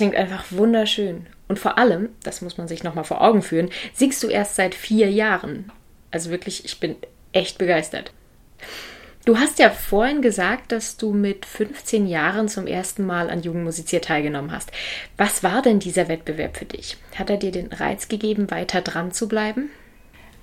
Klingt 0.01 0.15
einfach 0.15 0.45
wunderschön. 0.49 1.27
Und 1.47 1.59
vor 1.59 1.77
allem, 1.77 2.09
das 2.23 2.41
muss 2.41 2.57
man 2.57 2.67
sich 2.67 2.81
nochmal 2.81 3.03
vor 3.03 3.21
Augen 3.21 3.43
führen, 3.43 3.69
singst 3.93 4.23
du 4.23 4.29
erst 4.29 4.55
seit 4.55 4.73
vier 4.73 5.11
Jahren. 5.11 5.71
Also 6.09 6.31
wirklich, 6.31 6.65
ich 6.65 6.79
bin 6.79 6.95
echt 7.33 7.59
begeistert. 7.59 8.11
Du 9.25 9.37
hast 9.37 9.59
ja 9.59 9.69
vorhin 9.69 10.23
gesagt, 10.23 10.71
dass 10.71 10.97
du 10.97 11.13
mit 11.13 11.45
15 11.45 12.07
Jahren 12.07 12.49
zum 12.49 12.65
ersten 12.65 13.05
Mal 13.05 13.29
an 13.29 13.43
Jugendmusizier 13.43 14.01
teilgenommen 14.01 14.51
hast. 14.51 14.71
Was 15.17 15.43
war 15.43 15.61
denn 15.61 15.77
dieser 15.77 16.07
Wettbewerb 16.07 16.57
für 16.57 16.65
dich? 16.65 16.97
Hat 17.13 17.29
er 17.29 17.37
dir 17.37 17.51
den 17.51 17.67
Reiz 17.67 18.07
gegeben, 18.07 18.49
weiter 18.49 18.81
dran 18.81 19.11
zu 19.11 19.27
bleiben? 19.27 19.69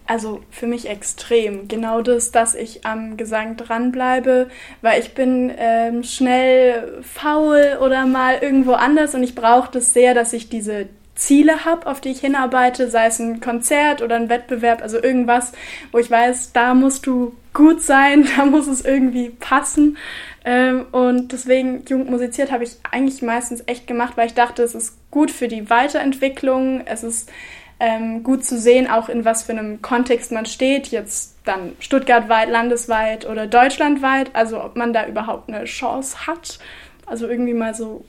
Also 0.09 0.41
für 0.51 0.67
mich 0.67 0.89
extrem. 0.89 1.69
Genau 1.69 2.01
das, 2.01 2.33
dass 2.33 2.55
ich 2.55 2.87
am 2.87 3.17
Gesang 3.17 3.57
dranbleibe, 3.57 4.49
weil 4.81 5.01
ich 5.01 5.15
bin 5.15 5.53
ähm, 5.57 6.03
schnell 6.03 7.03
faul 7.03 7.79
oder 7.81 8.07
mal 8.07 8.39
irgendwo 8.41 8.73
anders 8.73 9.15
und 9.15 9.23
ich 9.23 9.35
brauche 9.35 9.71
das 9.71 9.93
sehr, 9.93 10.15
dass 10.15 10.33
ich 10.33 10.49
diese 10.49 10.89
Ziele 11.15 11.65
habe, 11.65 11.87
auf 11.87 12.01
die 12.01 12.11
ich 12.11 12.21
hinarbeite, 12.21 12.89
sei 12.89 13.07
es 13.07 13.19
ein 13.19 13.41
Konzert 13.41 14.03
oder 14.03 14.17
ein 14.17 14.31
Wettbewerb, 14.31 14.83
also 14.83 15.03
irgendwas, 15.03 15.53
wo 15.93 15.99
ich 15.99 16.11
weiß, 16.11 16.53
da 16.53 16.75
musst 16.75 17.07
du 17.07 17.35
gut 17.53 17.83
sein, 17.83 18.27
da 18.37 18.47
muss 18.47 18.67
es 18.67 18.85
irgendwie 18.85 19.29
passen. 19.29 19.99
Ähm, 20.45 20.87
und 20.93 21.33
deswegen 21.33 21.85
Jugendmusiziert 21.87 22.51
habe 22.51 22.65
ich 22.65 22.77
eigentlich 22.91 23.21
meistens 23.21 23.63
echt 23.67 23.87
gemacht, 23.87 24.17
weil 24.17 24.29
ich 24.29 24.35
dachte, 24.35 24.63
es 24.63 24.75
ist 24.75 24.97
gut 25.11 25.31
für 25.31 25.49
die 25.49 25.69
Weiterentwicklung, 25.69 26.83
es 26.87 27.03
ist 27.03 27.31
ähm, 27.81 28.23
gut 28.23 28.45
zu 28.45 28.59
sehen, 28.59 28.89
auch 28.89 29.09
in 29.09 29.25
was 29.25 29.45
für 29.45 29.53
einem 29.53 29.81
Kontext 29.83 30.33
man 30.33 30.47
steht, 30.47 30.89
jetzt 30.89 31.37
dann 31.45 31.73
stuttgartweit, 31.81 32.49
landesweit 32.49 33.29
oder 33.29 33.47
deutschlandweit, 33.47 34.35
also 34.35 34.63
ob 34.63 34.77
man 34.77 34.93
da 34.93 35.07
überhaupt 35.07 35.49
eine 35.49 35.65
Chance 35.65 36.27
hat. 36.27 36.59
Also 37.07 37.29
irgendwie 37.29 37.55
mal 37.55 37.75
so 37.75 38.05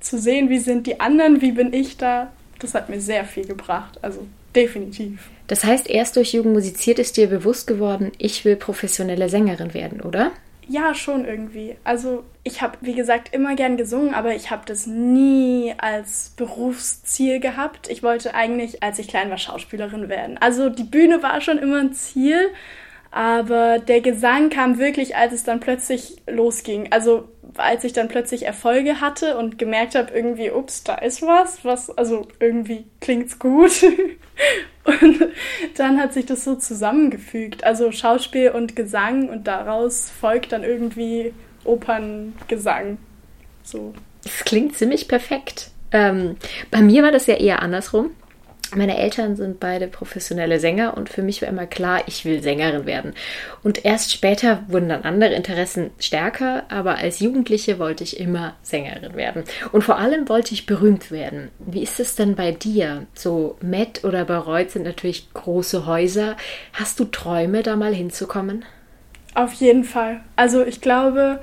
zu 0.00 0.18
sehen, 0.18 0.48
wie 0.48 0.58
sind 0.58 0.86
die 0.86 1.00
anderen, 1.00 1.40
wie 1.40 1.52
bin 1.52 1.72
ich 1.72 1.96
da, 1.96 2.30
das 2.60 2.74
hat 2.74 2.88
mir 2.88 3.00
sehr 3.00 3.24
viel 3.24 3.46
gebracht, 3.46 3.98
also 4.02 4.26
definitiv. 4.54 5.28
Das 5.48 5.64
heißt, 5.64 5.88
erst 5.88 6.16
durch 6.16 6.32
Jugend 6.32 6.54
musiziert 6.54 6.98
ist 6.98 7.16
dir 7.16 7.26
bewusst 7.26 7.66
geworden, 7.66 8.12
ich 8.18 8.44
will 8.44 8.56
professionelle 8.56 9.28
Sängerin 9.28 9.74
werden, 9.74 10.00
oder? 10.00 10.30
Ja, 10.70 10.94
schon 10.94 11.24
irgendwie. 11.24 11.76
Also 11.82 12.24
ich 12.44 12.60
habe, 12.60 12.76
wie 12.82 12.94
gesagt, 12.94 13.32
immer 13.32 13.56
gern 13.56 13.78
gesungen, 13.78 14.12
aber 14.12 14.34
ich 14.34 14.50
habe 14.50 14.62
das 14.66 14.86
nie 14.86 15.74
als 15.78 16.34
Berufsziel 16.36 17.40
gehabt. 17.40 17.88
Ich 17.88 18.02
wollte 18.02 18.34
eigentlich, 18.34 18.82
als 18.82 18.98
ich 18.98 19.08
klein 19.08 19.30
war, 19.30 19.38
Schauspielerin 19.38 20.10
werden. 20.10 20.36
Also 20.36 20.68
die 20.68 20.84
Bühne 20.84 21.22
war 21.22 21.40
schon 21.40 21.56
immer 21.56 21.78
ein 21.78 21.94
Ziel, 21.94 22.50
Aber 23.10 23.78
der 23.78 24.00
Gesang 24.00 24.50
kam 24.50 24.78
wirklich, 24.78 25.16
als 25.16 25.32
es 25.32 25.44
dann 25.44 25.60
plötzlich 25.60 26.20
losging. 26.26 26.92
Also 26.92 27.28
als 27.56 27.84
ich 27.84 27.92
dann 27.92 28.08
plötzlich 28.08 28.44
Erfolge 28.44 29.00
hatte 29.00 29.38
und 29.38 29.58
gemerkt 29.58 29.94
habe, 29.94 30.12
irgendwie, 30.12 30.50
ups, 30.50 30.84
da 30.84 30.96
ist 30.96 31.22
was, 31.22 31.64
was, 31.64 31.90
also 31.96 32.28
irgendwie 32.38 32.84
klingt's 33.00 33.38
gut. 33.38 33.82
und 34.84 35.28
dann 35.76 36.00
hat 36.00 36.12
sich 36.12 36.26
das 36.26 36.44
so 36.44 36.54
zusammengefügt. 36.56 37.64
Also 37.64 37.92
Schauspiel 37.92 38.50
und 38.50 38.76
Gesang 38.76 39.28
und 39.28 39.46
daraus 39.46 40.10
folgt 40.10 40.52
dann 40.52 40.62
irgendwie 40.62 41.32
Operngesang. 41.64 42.98
So. 43.62 43.94
Das 44.22 44.44
klingt 44.44 44.76
ziemlich 44.76 45.08
perfekt. 45.08 45.70
Ähm, 45.90 46.36
bei 46.70 46.82
mir 46.82 47.02
war 47.02 47.12
das 47.12 47.26
ja 47.26 47.34
eher 47.34 47.62
andersrum. 47.62 48.10
Meine 48.74 48.98
Eltern 48.98 49.36
sind 49.36 49.60
beide 49.60 49.88
professionelle 49.88 50.60
Sänger 50.60 50.96
und 50.96 51.08
für 51.08 51.22
mich 51.22 51.40
war 51.40 51.48
immer 51.48 51.66
klar, 51.66 52.02
ich 52.06 52.24
will 52.24 52.42
Sängerin 52.42 52.84
werden. 52.84 53.14
Und 53.62 53.84
erst 53.84 54.12
später 54.12 54.62
wurden 54.68 54.90
dann 54.90 55.02
andere 55.02 55.34
Interessen 55.34 55.90
stärker, 55.98 56.64
aber 56.68 56.96
als 56.98 57.20
Jugendliche 57.20 57.78
wollte 57.78 58.04
ich 58.04 58.20
immer 58.20 58.56
Sängerin 58.62 59.14
werden. 59.14 59.44
Und 59.72 59.82
vor 59.82 59.96
allem 59.96 60.28
wollte 60.28 60.52
ich 60.52 60.66
berühmt 60.66 61.10
werden. 61.10 61.50
Wie 61.58 61.82
ist 61.82 61.98
es 61.98 62.14
denn 62.14 62.34
bei 62.34 62.52
dir? 62.52 63.06
So 63.14 63.56
Met 63.62 64.04
oder 64.04 64.26
Bayreuth 64.26 64.72
sind 64.72 64.84
natürlich 64.84 65.32
große 65.32 65.86
Häuser. 65.86 66.36
Hast 66.74 67.00
du 67.00 67.06
Träume, 67.06 67.62
da 67.62 67.74
mal 67.74 67.94
hinzukommen? 67.94 68.64
Auf 69.34 69.54
jeden 69.54 69.84
Fall. 69.84 70.20
Also 70.36 70.64
ich 70.64 70.80
glaube, 70.80 71.40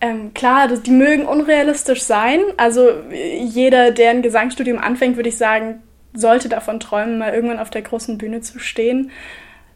ähm, 0.00 0.32
klar, 0.32 0.68
die 0.68 0.90
mögen 0.90 1.26
unrealistisch 1.26 2.02
sein. 2.02 2.40
Also 2.56 2.88
jeder, 3.10 3.90
der 3.90 4.10
ein 4.10 4.22
Gesangsstudium 4.22 4.78
anfängt, 4.78 5.16
würde 5.16 5.28
ich 5.28 5.36
sagen, 5.36 5.82
sollte 6.12 6.48
davon 6.48 6.80
träumen, 6.80 7.18
mal 7.18 7.32
irgendwann 7.32 7.58
auf 7.58 7.70
der 7.70 7.82
großen 7.82 8.18
Bühne 8.18 8.40
zu 8.40 8.58
stehen. 8.58 9.10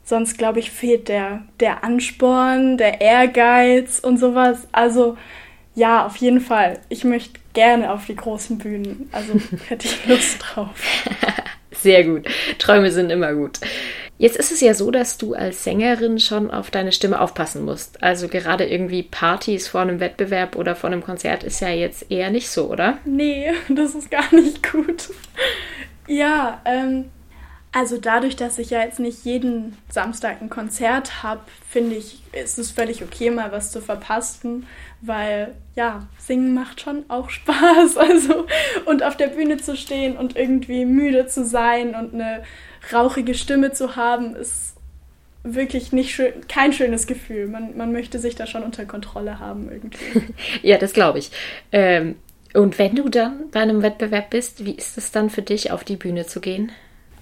Sonst, 0.03 0.37
glaube 0.37 0.59
ich, 0.59 0.71
fehlt 0.71 1.09
der, 1.09 1.43
der 1.61 1.83
Ansporn, 1.83 2.77
der 2.77 3.01
Ehrgeiz 3.01 4.01
und 4.01 4.19
sowas. 4.19 4.69
Also 4.73 5.17
ja, 5.75 6.07
auf 6.07 6.17
jeden 6.17 6.41
Fall. 6.41 6.79
Ich 6.89 7.05
möchte 7.05 7.41
gerne 7.53 7.93
auf 7.93 8.07
die 8.07 8.17
großen 8.17 8.59
Bühnen. 8.59 9.09
Also 9.13 9.35
hätte 9.69 9.87
ich 9.87 10.07
Lust 10.07 10.39
drauf. 10.41 10.81
Sehr 11.73 12.05
gut. 12.05 12.27
Träume 12.59 12.91
sind 12.91 13.11
immer 13.11 13.35
gut. 13.35 13.61
Jetzt 14.17 14.37
ist 14.37 14.53
es 14.53 14.61
ja 14.61 14.75
so, 14.75 14.91
dass 14.93 15.19
du 15.19 15.35
als 15.35 15.65
Sängerin 15.65 16.21
schon 16.21 16.51
auf 16.51 16.71
deine 16.71 16.93
Stimme 16.93 17.21
aufpassen 17.21 17.65
musst. 17.65 18.03
Also 18.03 18.29
gerade 18.29 18.65
irgendwie 18.65 19.03
Partys 19.03 19.67
vor 19.67 19.81
einem 19.81 19.99
Wettbewerb 19.99 20.55
oder 20.55 20.77
vor 20.77 20.89
einem 20.89 21.03
Konzert 21.03 21.43
ist 21.43 21.61
ja 21.61 21.71
jetzt 21.71 22.11
eher 22.11 22.31
nicht 22.31 22.49
so, 22.49 22.71
oder? 22.71 22.99
Nee, 23.05 23.53
das 23.69 23.95
ist 23.95 24.11
gar 24.11 24.33
nicht 24.33 24.71
gut. 24.71 25.11
Ja, 26.07 26.61
ähm, 26.65 27.07
also 27.75 27.99
dadurch, 27.99 28.37
dass 28.37 28.59
ich 28.59 28.71
ja 28.71 28.83
jetzt 28.83 29.01
nicht 29.01 29.25
jeden 29.25 29.77
Samstag 29.91 30.41
ein 30.41 30.49
Konzert 30.49 31.25
habe, 31.25 31.41
finde 31.69 31.97
ich, 31.97 32.23
ist 32.33 32.57
es 32.57 32.71
völlig 32.71 33.03
okay, 33.03 33.31
mal 33.31 33.51
was 33.51 33.73
zu 33.73 33.81
verpassen, 33.81 34.67
weil 35.01 35.57
ja, 35.75 36.07
singen 36.17 36.55
macht 36.55 36.81
schon 36.81 37.05
auch 37.09 37.31
Spaß. 37.31 37.97
Also 37.97 38.47
und 38.85 39.03
auf 39.03 39.17
der 39.17 39.27
Bühne 39.27 39.57
zu 39.57 39.77
stehen 39.77 40.17
und 40.17 40.37
irgendwie 40.37 40.85
müde 40.85 41.27
zu 41.27 41.45
sein 41.45 41.97
und 41.97 42.15
eine 42.15 42.45
rauchige 42.93 43.35
Stimme 43.35 43.73
zu 43.73 43.97
haben, 43.97 44.37
ist 44.37 44.77
wirklich 45.43 45.93
nicht 45.93 46.15
schön, 46.15 46.47
kein 46.47 46.73
schönes 46.73 47.09
Gefühl. 47.09 47.49
Man, 47.49 47.77
man 47.77 47.93
möchte 47.93 48.21
sich 48.21 48.37
da 48.37 48.47
schon 48.47 48.63
unter 48.63 48.87
Kontrolle 48.87 49.41
haben 49.41 49.69
irgendwie. 49.69 50.35
ja, 50.63 50.79
das 50.79 50.93
glaube 50.93 51.19
ich. 51.19 51.33
Ähm, 51.73 52.15
und 52.55 52.79
wenn 52.79 52.95
du 52.95 53.09
dann 53.09 53.51
bei 53.51 53.61
einem 53.61 53.83
Wettbewerb 53.83 54.31
bist, 54.31 54.65
wie 54.65 54.75
ist 54.75 54.97
es 54.97 55.11
dann 55.11 55.29
für 55.29 55.43
dich, 55.43 55.73
auf 55.73 55.85
die 55.85 55.97
Bühne 55.97 56.27
zu 56.27 56.41
gehen? 56.41 56.73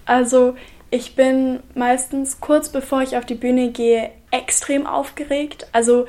Also 0.05 0.55
ich 0.91 1.15
bin 1.15 1.61
meistens 1.73 2.39
kurz 2.39 2.69
bevor 2.69 3.01
ich 3.01 3.17
auf 3.17 3.25
die 3.25 3.35
Bühne 3.35 3.71
gehe 3.71 4.11
extrem 4.31 4.85
aufgeregt. 4.85 5.67
Also 5.71 6.05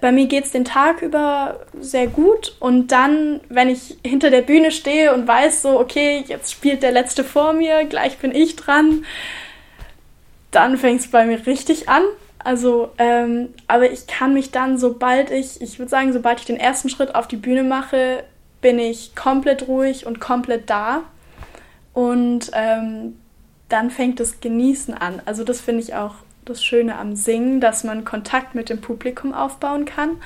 bei 0.00 0.10
mir 0.12 0.26
geht 0.26 0.44
es 0.46 0.52
den 0.52 0.64
Tag 0.64 1.02
über 1.02 1.66
sehr 1.78 2.08
gut 2.08 2.56
und 2.58 2.90
dann, 2.90 3.40
wenn 3.48 3.68
ich 3.68 3.98
hinter 4.04 4.30
der 4.30 4.42
Bühne 4.42 4.72
stehe 4.72 5.14
und 5.14 5.28
weiß 5.28 5.62
so, 5.62 5.78
okay, 5.78 6.24
jetzt 6.26 6.50
spielt 6.50 6.82
der 6.82 6.92
Letzte 6.92 7.22
vor 7.22 7.52
mir, 7.52 7.84
gleich 7.84 8.18
bin 8.18 8.34
ich 8.34 8.56
dran, 8.56 9.04
dann 10.50 10.76
fängt 10.76 11.00
es 11.00 11.10
bei 11.10 11.24
mir 11.24 11.46
richtig 11.46 11.88
an. 11.88 12.02
Also, 12.42 12.90
ähm, 12.98 13.50
aber 13.66 13.90
ich 13.90 14.06
kann 14.06 14.32
mich 14.32 14.50
dann, 14.50 14.78
sobald 14.78 15.30
ich, 15.30 15.60
ich 15.60 15.78
würde 15.78 15.90
sagen, 15.90 16.12
sobald 16.12 16.40
ich 16.40 16.46
den 16.46 16.56
ersten 16.56 16.88
Schritt 16.88 17.14
auf 17.14 17.28
die 17.28 17.36
Bühne 17.36 17.62
mache, 17.62 18.24
bin 18.60 18.78
ich 18.78 19.14
komplett 19.14 19.68
ruhig 19.68 20.06
und 20.06 20.20
komplett 20.20 20.68
da. 20.68 21.02
Und 21.92 22.50
ähm, 22.52 23.16
dann 23.68 23.90
fängt 23.90 24.20
das 24.20 24.40
Genießen 24.40 24.94
an. 24.94 25.22
Also 25.24 25.44
das 25.44 25.60
finde 25.60 25.82
ich 25.82 25.94
auch 25.94 26.14
das 26.44 26.62
Schöne 26.62 26.98
am 26.98 27.16
Singen, 27.16 27.60
dass 27.60 27.84
man 27.84 28.04
Kontakt 28.04 28.54
mit 28.54 28.68
dem 28.68 28.80
Publikum 28.80 29.32
aufbauen 29.32 29.84
kann. 29.84 30.16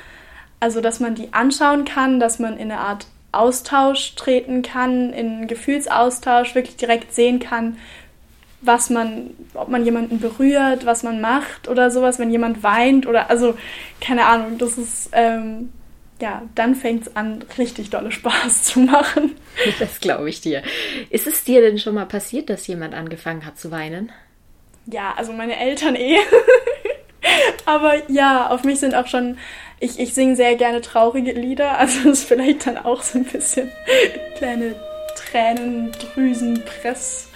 Also 0.61 0.81
dass 0.81 1.01
man 1.01 1.15
die 1.15 1.33
anschauen 1.33 1.85
kann, 1.85 2.21
dass 2.21 2.39
man 2.39 2.55
in 2.55 2.71
eine 2.71 2.81
Art 2.81 3.07
Austausch 3.33 4.15
treten 4.15 4.63
kann, 4.63 5.13
in 5.13 5.27
einen 5.27 5.47
Gefühlsaustausch, 5.47 6.55
wirklich 6.55 6.77
direkt 6.77 7.13
sehen 7.13 7.41
kann, 7.41 7.79
was 8.61 8.91
man, 8.91 9.31
ob 9.53 9.69
man 9.69 9.85
jemanden 9.85 10.21
berührt, 10.21 10.87
was 10.87 11.03
man 11.03 11.21
macht 11.21 11.69
oder 11.69 11.91
sowas, 11.91 12.19
wenn 12.19 12.31
jemand 12.31 12.63
weint 12.63 13.07
oder 13.07 13.29
also 13.29 13.57
keine 14.01 14.25
Ahnung, 14.25 14.57
das 14.59 14.79
ist 14.79 15.11
ähm, 15.13 15.73
ja, 16.21 16.43
dann 16.55 16.75
fängt 16.75 17.07
es 17.07 17.17
an, 17.17 17.45
richtig 17.59 17.91
dolle 17.91 18.13
Spaß 18.13 18.65
zu 18.65 18.81
machen. 18.81 19.37
Das 19.79 20.01
glaube 20.01 20.29
ich 20.29 20.41
dir. 20.41 20.63
Ist 21.11 21.29
es 21.29 21.45
dir 21.45 21.61
denn 21.61 21.79
schon 21.79 21.95
mal 21.95 22.07
passiert, 22.07 22.51
dass 22.51 22.67
jemand 22.67 22.93
angefangen 22.93 23.47
hat 23.47 23.57
zu 23.57 23.71
weinen? 23.71 24.11
Ja, 24.87 25.15
also 25.17 25.33
meine 25.33 25.59
Eltern 25.59 25.95
eh. 25.95 26.19
Aber 27.65 28.11
ja, 28.11 28.49
auf 28.49 28.65
mich 28.65 28.81
sind 28.81 28.95
auch 28.95 29.07
schon, 29.07 29.39
ich, 29.81 29.99
ich 29.99 30.13
singe 30.13 30.35
sehr 30.37 30.57
gerne 30.57 30.81
traurige 30.81 31.33
Lieder, 31.33 31.79
also 31.79 32.11
ist 32.11 32.25
vielleicht 32.25 32.67
dann 32.67 32.79
auch 32.79 33.03
so 33.03 33.19
ein 33.19 33.25
bisschen 33.25 33.71
kleine 34.37 34.75
Tränendrüsen, 35.17 36.63
Press, 36.65 37.29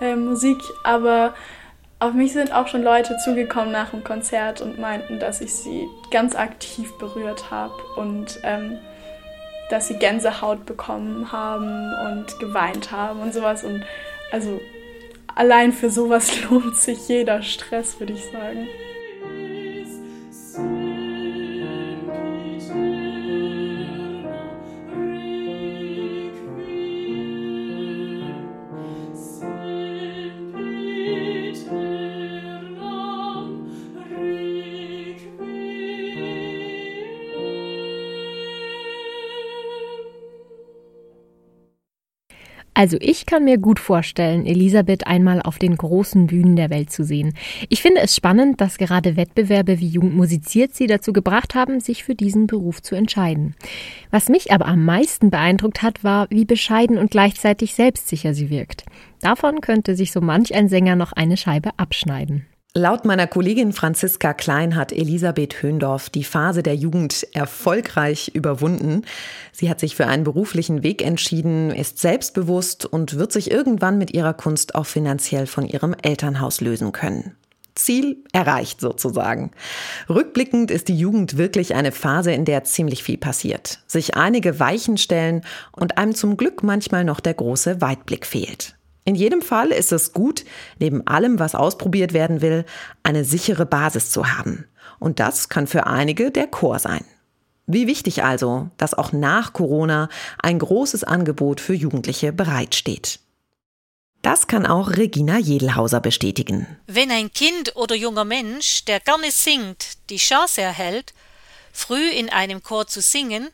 äh, 0.00 0.14
Musik, 0.14 0.58
aber 0.84 1.34
auf 2.02 2.14
mich 2.14 2.32
sind 2.32 2.52
auch 2.52 2.66
schon 2.66 2.82
Leute 2.82 3.16
zugekommen 3.18 3.70
nach 3.70 3.90
dem 3.90 4.02
Konzert 4.02 4.60
und 4.60 4.76
meinten, 4.76 5.20
dass 5.20 5.40
ich 5.40 5.54
sie 5.54 5.86
ganz 6.10 6.34
aktiv 6.34 6.92
berührt 6.98 7.52
habe 7.52 7.74
und 7.94 8.40
ähm, 8.42 8.78
dass 9.70 9.86
sie 9.86 9.98
Gänsehaut 9.98 10.66
bekommen 10.66 11.30
haben 11.30 11.94
und 12.06 12.40
geweint 12.40 12.90
haben 12.90 13.20
und 13.20 13.32
sowas. 13.32 13.62
Und 13.62 13.84
also 14.32 14.60
allein 15.36 15.72
für 15.72 15.90
sowas 15.90 16.42
lohnt 16.50 16.74
sich 16.74 17.08
jeder 17.08 17.40
Stress, 17.42 18.00
würde 18.00 18.14
ich 18.14 18.24
sagen. 18.24 18.66
Also 42.82 42.96
ich 43.00 43.26
kann 43.26 43.44
mir 43.44 43.58
gut 43.58 43.78
vorstellen, 43.78 44.44
Elisabeth 44.44 45.06
einmal 45.06 45.40
auf 45.40 45.60
den 45.60 45.76
großen 45.76 46.26
Bühnen 46.26 46.56
der 46.56 46.68
Welt 46.68 46.90
zu 46.90 47.04
sehen. 47.04 47.32
Ich 47.68 47.80
finde 47.80 48.00
es 48.00 48.16
spannend, 48.16 48.60
dass 48.60 48.76
gerade 48.76 49.16
Wettbewerbe 49.16 49.78
wie 49.78 49.86
Jugend 49.86 50.16
musiziert 50.16 50.74
sie 50.74 50.88
dazu 50.88 51.12
gebracht 51.12 51.54
haben, 51.54 51.78
sich 51.78 52.02
für 52.02 52.16
diesen 52.16 52.48
Beruf 52.48 52.82
zu 52.82 52.96
entscheiden. 52.96 53.54
Was 54.10 54.28
mich 54.28 54.50
aber 54.50 54.66
am 54.66 54.84
meisten 54.84 55.30
beeindruckt 55.30 55.82
hat, 55.82 56.02
war, 56.02 56.26
wie 56.30 56.44
bescheiden 56.44 56.98
und 56.98 57.12
gleichzeitig 57.12 57.76
selbstsicher 57.76 58.34
sie 58.34 58.50
wirkt. 58.50 58.84
Davon 59.20 59.60
könnte 59.60 59.94
sich 59.94 60.10
so 60.10 60.20
manch 60.20 60.52
ein 60.52 60.68
Sänger 60.68 60.96
noch 60.96 61.12
eine 61.12 61.36
Scheibe 61.36 61.70
abschneiden. 61.76 62.46
Laut 62.74 63.04
meiner 63.04 63.26
Kollegin 63.26 63.74
Franziska 63.74 64.32
Klein 64.32 64.76
hat 64.76 64.92
Elisabeth 64.92 65.62
Höndorf 65.62 66.08
die 66.08 66.24
Phase 66.24 66.62
der 66.62 66.74
Jugend 66.74 67.26
erfolgreich 67.34 68.30
überwunden. 68.32 69.02
Sie 69.52 69.68
hat 69.68 69.78
sich 69.78 69.94
für 69.94 70.06
einen 70.06 70.24
beruflichen 70.24 70.82
Weg 70.82 71.02
entschieden, 71.02 71.70
ist 71.70 71.98
selbstbewusst 71.98 72.86
und 72.86 73.18
wird 73.18 73.30
sich 73.30 73.50
irgendwann 73.50 73.98
mit 73.98 74.14
ihrer 74.14 74.32
Kunst 74.32 74.74
auch 74.74 74.86
finanziell 74.86 75.46
von 75.46 75.66
ihrem 75.66 75.94
Elternhaus 76.00 76.62
lösen 76.62 76.92
können. 76.92 77.36
Ziel 77.74 78.24
erreicht 78.32 78.80
sozusagen. 78.80 79.50
Rückblickend 80.08 80.70
ist 80.70 80.88
die 80.88 80.96
Jugend 80.96 81.36
wirklich 81.36 81.74
eine 81.74 81.92
Phase, 81.92 82.32
in 82.32 82.46
der 82.46 82.64
ziemlich 82.64 83.02
viel 83.02 83.18
passiert, 83.18 83.80
sich 83.86 84.16
einige 84.16 84.60
Weichen 84.60 84.96
stellen 84.96 85.42
und 85.72 85.98
einem 85.98 86.14
zum 86.14 86.38
Glück 86.38 86.62
manchmal 86.62 87.04
noch 87.04 87.20
der 87.20 87.34
große 87.34 87.82
Weitblick 87.82 88.24
fehlt. 88.24 88.76
In 89.04 89.14
jedem 89.14 89.42
Fall 89.42 89.68
ist 89.68 89.92
es 89.92 90.12
gut, 90.12 90.44
neben 90.78 91.06
allem, 91.06 91.38
was 91.38 91.54
ausprobiert 91.54 92.12
werden 92.12 92.40
will, 92.40 92.64
eine 93.02 93.24
sichere 93.24 93.66
Basis 93.66 94.10
zu 94.10 94.36
haben. 94.36 94.66
Und 94.98 95.18
das 95.18 95.48
kann 95.48 95.66
für 95.66 95.86
einige 95.86 96.30
der 96.30 96.46
Chor 96.46 96.78
sein. 96.78 97.04
Wie 97.66 97.86
wichtig 97.86 98.22
also, 98.22 98.70
dass 98.76 98.94
auch 98.94 99.12
nach 99.12 99.52
Corona 99.52 100.08
ein 100.40 100.58
großes 100.58 101.04
Angebot 101.04 101.60
für 101.60 101.74
Jugendliche 101.74 102.32
bereitsteht. 102.32 103.18
Das 104.20 104.46
kann 104.46 104.66
auch 104.66 104.90
Regina 104.90 105.38
Jedelhauser 105.38 106.00
bestätigen. 106.00 106.66
Wenn 106.86 107.10
ein 107.10 107.32
Kind 107.32 107.74
oder 107.74 107.96
junger 107.96 108.24
Mensch, 108.24 108.84
der 108.84 109.00
gerne 109.00 109.32
singt, 109.32 109.98
die 110.10 110.18
Chance 110.18 110.60
erhält, 110.60 111.12
früh 111.72 112.08
in 112.08 112.30
einem 112.30 112.62
Chor 112.62 112.86
zu 112.86 113.00
singen, 113.00 113.48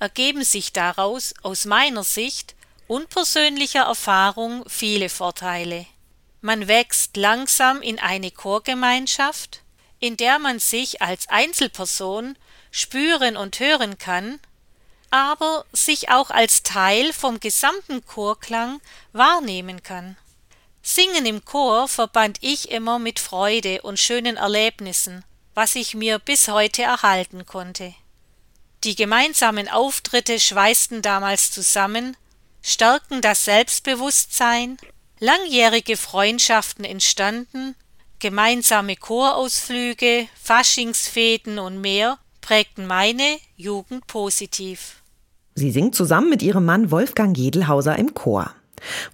ergeben 0.00 0.42
sich 0.42 0.72
daraus 0.72 1.34
aus 1.42 1.66
meiner 1.66 2.02
Sicht 2.02 2.56
und 2.88 3.10
persönlicher 3.10 3.82
Erfahrung 3.82 4.64
viele 4.68 5.08
Vorteile. 5.08 5.86
Man 6.40 6.66
wächst 6.66 7.16
langsam 7.16 7.82
in 7.82 7.98
eine 7.98 8.30
Chorgemeinschaft, 8.30 9.62
in 10.00 10.16
der 10.16 10.38
man 10.38 10.58
sich 10.58 11.02
als 11.02 11.28
Einzelperson 11.28 12.36
spüren 12.70 13.36
und 13.36 13.60
hören 13.60 13.98
kann, 13.98 14.40
aber 15.10 15.64
sich 15.72 16.10
auch 16.10 16.30
als 16.30 16.62
Teil 16.62 17.12
vom 17.12 17.40
gesamten 17.40 18.04
Chorklang 18.06 18.80
wahrnehmen 19.12 19.82
kann. 19.82 20.16
Singen 20.82 21.26
im 21.26 21.44
Chor 21.44 21.88
verband 21.88 22.38
ich 22.40 22.70
immer 22.70 22.98
mit 22.98 23.18
Freude 23.18 23.82
und 23.82 23.98
schönen 23.98 24.36
Erlebnissen, 24.36 25.24
was 25.54 25.74
ich 25.74 25.94
mir 25.94 26.18
bis 26.18 26.48
heute 26.48 26.82
erhalten 26.82 27.44
konnte. 27.44 27.94
Die 28.84 28.94
gemeinsamen 28.94 29.68
Auftritte 29.68 30.38
schweißten 30.38 31.02
damals 31.02 31.50
zusammen, 31.50 32.16
stärkten 32.68 33.20
das 33.20 33.44
Selbstbewusstsein, 33.44 34.76
langjährige 35.18 35.96
Freundschaften 35.96 36.84
entstanden, 36.84 37.74
gemeinsame 38.18 38.96
Chorausflüge, 38.96 40.26
Faschingsfäden 40.40 41.58
und 41.58 41.80
mehr 41.80 42.18
prägten 42.40 42.86
meine 42.86 43.38
Jugend 43.56 44.06
positiv. 44.06 45.02
Sie 45.54 45.70
singt 45.70 45.94
zusammen 45.94 46.30
mit 46.30 46.42
ihrem 46.42 46.64
Mann 46.64 46.90
Wolfgang 46.90 47.36
Jedelhauser 47.36 47.98
im 47.98 48.14
Chor. 48.14 48.54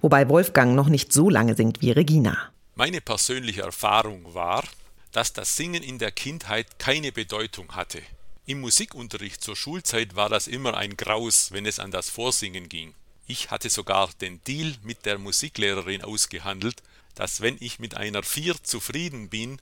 Wobei 0.01 0.29
Wolfgang 0.29 0.75
noch 0.75 0.89
nicht 0.89 1.11
so 1.11 1.29
lange 1.29 1.55
singt 1.55 1.81
wie 1.81 1.91
Regina. 1.91 2.37
Meine 2.75 3.01
persönliche 3.01 3.63
Erfahrung 3.63 4.33
war, 4.33 4.63
dass 5.11 5.33
das 5.33 5.55
Singen 5.55 5.81
in 5.81 5.97
der 5.97 6.11
Kindheit 6.11 6.77
keine 6.77 7.11
Bedeutung 7.11 7.75
hatte. 7.75 8.01
Im 8.45 8.61
Musikunterricht 8.61 9.41
zur 9.41 9.55
Schulzeit 9.55 10.15
war 10.15 10.29
das 10.29 10.45
immer 10.45 10.75
ein 10.77 10.97
Graus, 10.97 11.51
wenn 11.51 11.65
es 11.65 11.79
an 11.79 11.89
das 11.89 12.09
Vorsingen 12.09 12.69
ging. 12.69 12.93
Ich 13.27 13.49
hatte 13.49 13.69
sogar 13.69 14.09
den 14.21 14.43
Deal 14.43 14.75
mit 14.83 15.05
der 15.05 15.17
Musiklehrerin 15.17 16.03
ausgehandelt, 16.03 16.83
dass 17.15 17.41
wenn 17.41 17.57
ich 17.59 17.79
mit 17.79 17.97
einer 17.97 18.21
Vier 18.21 18.55
zufrieden 18.61 19.29
bin, 19.29 19.59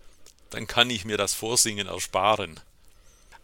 dann 0.50 0.68
kann 0.68 0.90
ich 0.90 1.06
mir 1.06 1.18
das 1.18 1.34
Vorsingen 1.34 1.88
ersparen. 1.88 2.60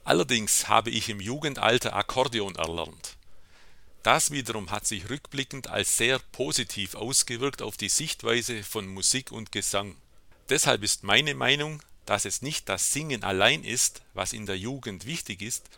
Allerdings 0.04 0.68
habe 0.68 0.90
ich 0.90 1.08
im 1.10 1.22
Jugendalter 1.22 1.96
Akkordeon 1.96 2.56
erlernt. 2.56 3.16
Das 4.04 4.32
wiederum 4.32 4.72
hat 4.72 4.88
sich 4.88 5.10
rückblickend 5.10 5.68
als 5.68 5.98
sehr 5.98 6.20
positiv 6.32 6.96
ausgewirkt 6.96 7.62
auf 7.62 7.78
die 7.78 7.90
Sichtweise 7.90 8.64
von 8.64 8.88
Musik 8.88 9.32
und 9.32 9.52
Gesang. 9.52 9.96
Deshalb 10.50 10.84
ist 10.84 11.04
meine 11.04 11.36
Meinung, 11.36 11.82
dass 12.06 12.26
es 12.26 12.42
nicht 12.42 12.68
das 12.70 12.92
Singen 12.92 13.24
allein 13.24 13.64
ist, 13.64 14.02
was 14.14 14.34
in 14.34 14.46
der 14.46 14.58
Jugend 14.58 15.06
wichtig 15.06 15.42
ist, 15.42 15.70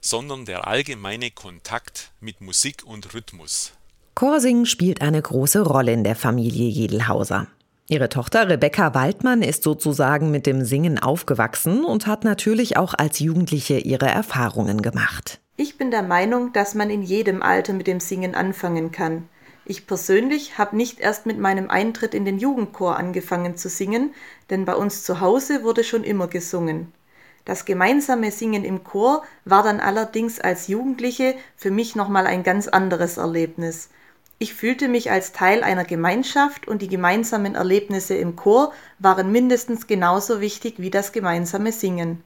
sondern 0.00 0.44
der 0.44 0.66
allgemeine 0.66 1.30
Kontakt 1.30 2.12
mit 2.20 2.40
Musik 2.40 2.84
und 2.84 3.14
Rhythmus. 3.14 3.72
Chorsingen 4.14 4.66
spielt 4.66 5.00
eine 5.00 5.22
große 5.22 5.62
Rolle 5.62 5.92
in 5.92 6.04
der 6.04 6.16
Familie 6.16 6.68
Jedelhauser. 6.68 7.46
Ihre 7.88 8.08
Tochter 8.08 8.48
Rebecca 8.48 8.94
Waldmann 8.94 9.42
ist 9.42 9.62
sozusagen 9.62 10.30
mit 10.30 10.46
dem 10.46 10.64
Singen 10.64 10.98
aufgewachsen 10.98 11.84
und 11.84 12.06
hat 12.06 12.22
natürlich 12.22 12.76
auch 12.76 12.94
als 12.94 13.18
Jugendliche 13.18 13.78
ihre 13.78 14.06
Erfahrungen 14.06 14.82
gemacht. 14.82 15.40
Ich 15.56 15.78
bin 15.78 15.90
der 15.90 16.02
Meinung, 16.02 16.52
dass 16.52 16.74
man 16.74 16.90
in 16.90 17.02
jedem 17.02 17.42
Alter 17.42 17.72
mit 17.72 17.86
dem 17.86 18.00
Singen 18.00 18.34
anfangen 18.34 18.92
kann. 18.92 19.28
Ich 19.64 19.86
persönlich 19.86 20.58
habe 20.58 20.76
nicht 20.76 21.00
erst 21.00 21.24
mit 21.24 21.38
meinem 21.38 21.70
Eintritt 21.70 22.14
in 22.14 22.24
den 22.24 22.38
Jugendchor 22.38 22.96
angefangen 22.96 23.56
zu 23.56 23.68
singen, 23.68 24.14
denn 24.50 24.64
bei 24.64 24.74
uns 24.74 25.04
zu 25.04 25.20
Hause 25.20 25.62
wurde 25.62 25.84
schon 25.84 26.04
immer 26.04 26.28
gesungen. 26.28 26.92
Das 27.44 27.64
gemeinsame 27.64 28.30
Singen 28.30 28.64
im 28.64 28.84
Chor 28.84 29.22
war 29.44 29.62
dann 29.62 29.80
allerdings 29.80 30.38
als 30.38 30.68
Jugendliche 30.68 31.34
für 31.56 31.70
mich 31.70 31.96
nochmal 31.96 32.26
ein 32.26 32.42
ganz 32.42 32.68
anderes 32.68 33.16
Erlebnis. 33.16 33.88
Ich 34.42 34.54
fühlte 34.54 34.88
mich 34.88 35.12
als 35.12 35.30
Teil 35.30 35.62
einer 35.62 35.84
Gemeinschaft 35.84 36.66
und 36.66 36.82
die 36.82 36.88
gemeinsamen 36.88 37.54
Erlebnisse 37.54 38.16
im 38.16 38.34
Chor 38.34 38.72
waren 38.98 39.30
mindestens 39.30 39.86
genauso 39.86 40.40
wichtig 40.40 40.74
wie 40.78 40.90
das 40.90 41.12
gemeinsame 41.12 41.70
Singen. 41.70 42.24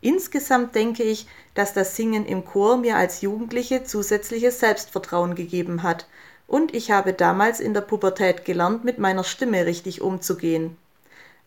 Insgesamt 0.00 0.74
denke 0.74 1.02
ich, 1.02 1.26
dass 1.52 1.74
das 1.74 1.96
Singen 1.96 2.24
im 2.24 2.46
Chor 2.46 2.78
mir 2.78 2.96
als 2.96 3.20
Jugendliche 3.20 3.84
zusätzliches 3.84 4.58
Selbstvertrauen 4.58 5.34
gegeben 5.34 5.82
hat 5.82 6.06
und 6.46 6.74
ich 6.74 6.92
habe 6.92 7.12
damals 7.12 7.60
in 7.60 7.74
der 7.74 7.82
Pubertät 7.82 8.46
gelernt, 8.46 8.86
mit 8.86 8.98
meiner 8.98 9.22
Stimme 9.22 9.66
richtig 9.66 10.00
umzugehen. 10.00 10.78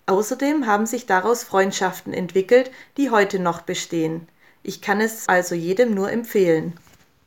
Außerdem 0.06 0.68
haben 0.68 0.86
sich 0.86 1.08
daraus 1.08 1.44
Freundschaften 1.44 2.14
entwickelt, 2.14 2.70
die 2.98 3.10
heute 3.10 3.40
noch 3.40 3.62
bestehen. 3.62 4.28
Ich 4.62 4.80
kann 4.80 5.02
es 5.02 5.28
also 5.28 5.56
jedem 5.56 5.96
nur 5.96 6.12
empfehlen. 6.12 6.78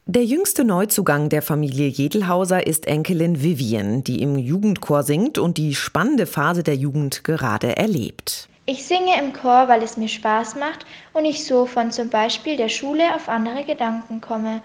Der 0.08 0.24
jüngste 0.24 0.62
Neuzugang 0.62 1.30
der 1.30 1.42
Familie 1.42 1.88
Jedelhauser 1.88 2.64
ist 2.64 2.86
Enkelin 2.86 3.42
Vivian, 3.42 4.04
die 4.04 4.22
im 4.22 4.38
Jugendchor 4.38 5.02
singt 5.02 5.36
und 5.36 5.58
die 5.58 5.74
spannende 5.74 6.26
Phase 6.26 6.62
der 6.62 6.76
Jugend 6.76 7.24
gerade 7.24 7.76
erlebt. 7.76 8.48
Ich 8.66 8.84
singe 8.86 9.18
im 9.20 9.32
Chor, 9.32 9.66
weil 9.66 9.82
es 9.82 9.96
mir 9.96 10.06
Spaß 10.06 10.54
macht 10.54 10.86
und 11.12 11.24
ich 11.24 11.44
so 11.44 11.66
von 11.66 11.90
zum 11.90 12.08
Beispiel 12.08 12.56
der 12.56 12.68
Schule 12.68 13.02
auf 13.16 13.28
andere 13.28 13.64
Gedanken 13.64 14.20
komme. 14.20 14.62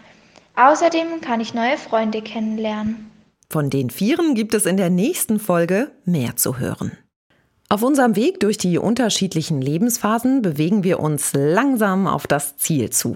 Außerdem 0.55 1.21
kann 1.21 1.41
ich 1.41 1.55
neue 1.55 1.79
Freunde 1.79 2.21
kennenlernen. 2.21 3.09
Von 3.49 3.71
den 3.71 3.89
Vieren 3.89 4.35
gibt 4.35 4.53
es 4.53 4.67
in 4.67 4.77
der 4.77 4.91
nächsten 4.91 5.39
Folge 5.39 5.89
mehr 6.05 6.35
zu 6.35 6.59
hören. 6.59 6.91
Auf 7.67 7.81
unserem 7.81 8.15
Weg 8.15 8.41
durch 8.41 8.59
die 8.59 8.77
unterschiedlichen 8.77 9.59
Lebensphasen 9.59 10.43
bewegen 10.43 10.83
wir 10.83 10.99
uns 10.99 11.31
langsam 11.33 12.05
auf 12.05 12.27
das 12.27 12.57
Ziel 12.57 12.91
zu. 12.91 13.15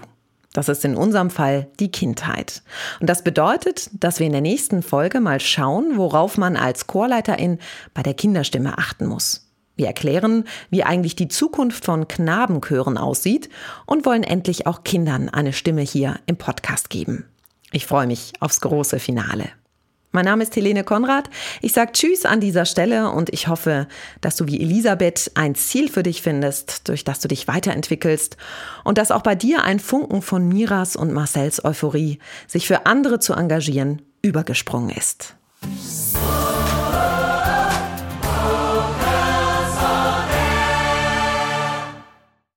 Das 0.56 0.70
ist 0.70 0.86
in 0.86 0.96
unserem 0.96 1.28
Fall 1.28 1.68
die 1.80 1.90
Kindheit. 1.90 2.62
Und 2.98 3.10
das 3.10 3.22
bedeutet, 3.22 3.90
dass 3.92 4.20
wir 4.20 4.26
in 4.26 4.32
der 4.32 4.40
nächsten 4.40 4.82
Folge 4.82 5.20
mal 5.20 5.38
schauen, 5.38 5.98
worauf 5.98 6.38
man 6.38 6.56
als 6.56 6.86
Chorleiterin 6.86 7.58
bei 7.92 8.02
der 8.02 8.14
Kinderstimme 8.14 8.78
achten 8.78 9.04
muss. 9.04 9.52
Wir 9.76 9.88
erklären, 9.88 10.44
wie 10.70 10.82
eigentlich 10.82 11.14
die 11.14 11.28
Zukunft 11.28 11.84
von 11.84 12.08
Knabenchören 12.08 12.96
aussieht 12.96 13.50
und 13.84 14.06
wollen 14.06 14.22
endlich 14.22 14.66
auch 14.66 14.82
Kindern 14.82 15.28
eine 15.28 15.52
Stimme 15.52 15.82
hier 15.82 16.20
im 16.24 16.38
Podcast 16.38 16.88
geben. 16.88 17.26
Ich 17.70 17.84
freue 17.84 18.06
mich 18.06 18.32
aufs 18.40 18.62
große 18.62 18.98
Finale. 18.98 19.50
Mein 20.12 20.24
Name 20.24 20.44
ist 20.44 20.56
Helene 20.56 20.84
Konrad. 20.84 21.28
Ich 21.60 21.72
sage 21.72 21.92
Tschüss 21.92 22.24
an 22.24 22.40
dieser 22.40 22.64
Stelle 22.64 23.10
und 23.10 23.32
ich 23.32 23.48
hoffe, 23.48 23.86
dass 24.20 24.36
du 24.36 24.46
wie 24.46 24.60
Elisabeth 24.60 25.30
ein 25.34 25.54
Ziel 25.54 25.90
für 25.90 26.02
dich 26.02 26.22
findest, 26.22 26.88
durch 26.88 27.04
das 27.04 27.20
du 27.20 27.28
dich 27.28 27.48
weiterentwickelst 27.48 28.36
und 28.84 28.98
dass 28.98 29.10
auch 29.10 29.22
bei 29.22 29.34
dir 29.34 29.64
ein 29.64 29.80
Funken 29.80 30.22
von 30.22 30.48
Miras 30.48 30.96
und 30.96 31.12
Marcells 31.12 31.64
Euphorie, 31.64 32.18
sich 32.46 32.66
für 32.66 32.86
andere 32.86 33.18
zu 33.18 33.34
engagieren, 33.34 34.00
übergesprungen 34.22 34.90
ist. 34.90 35.36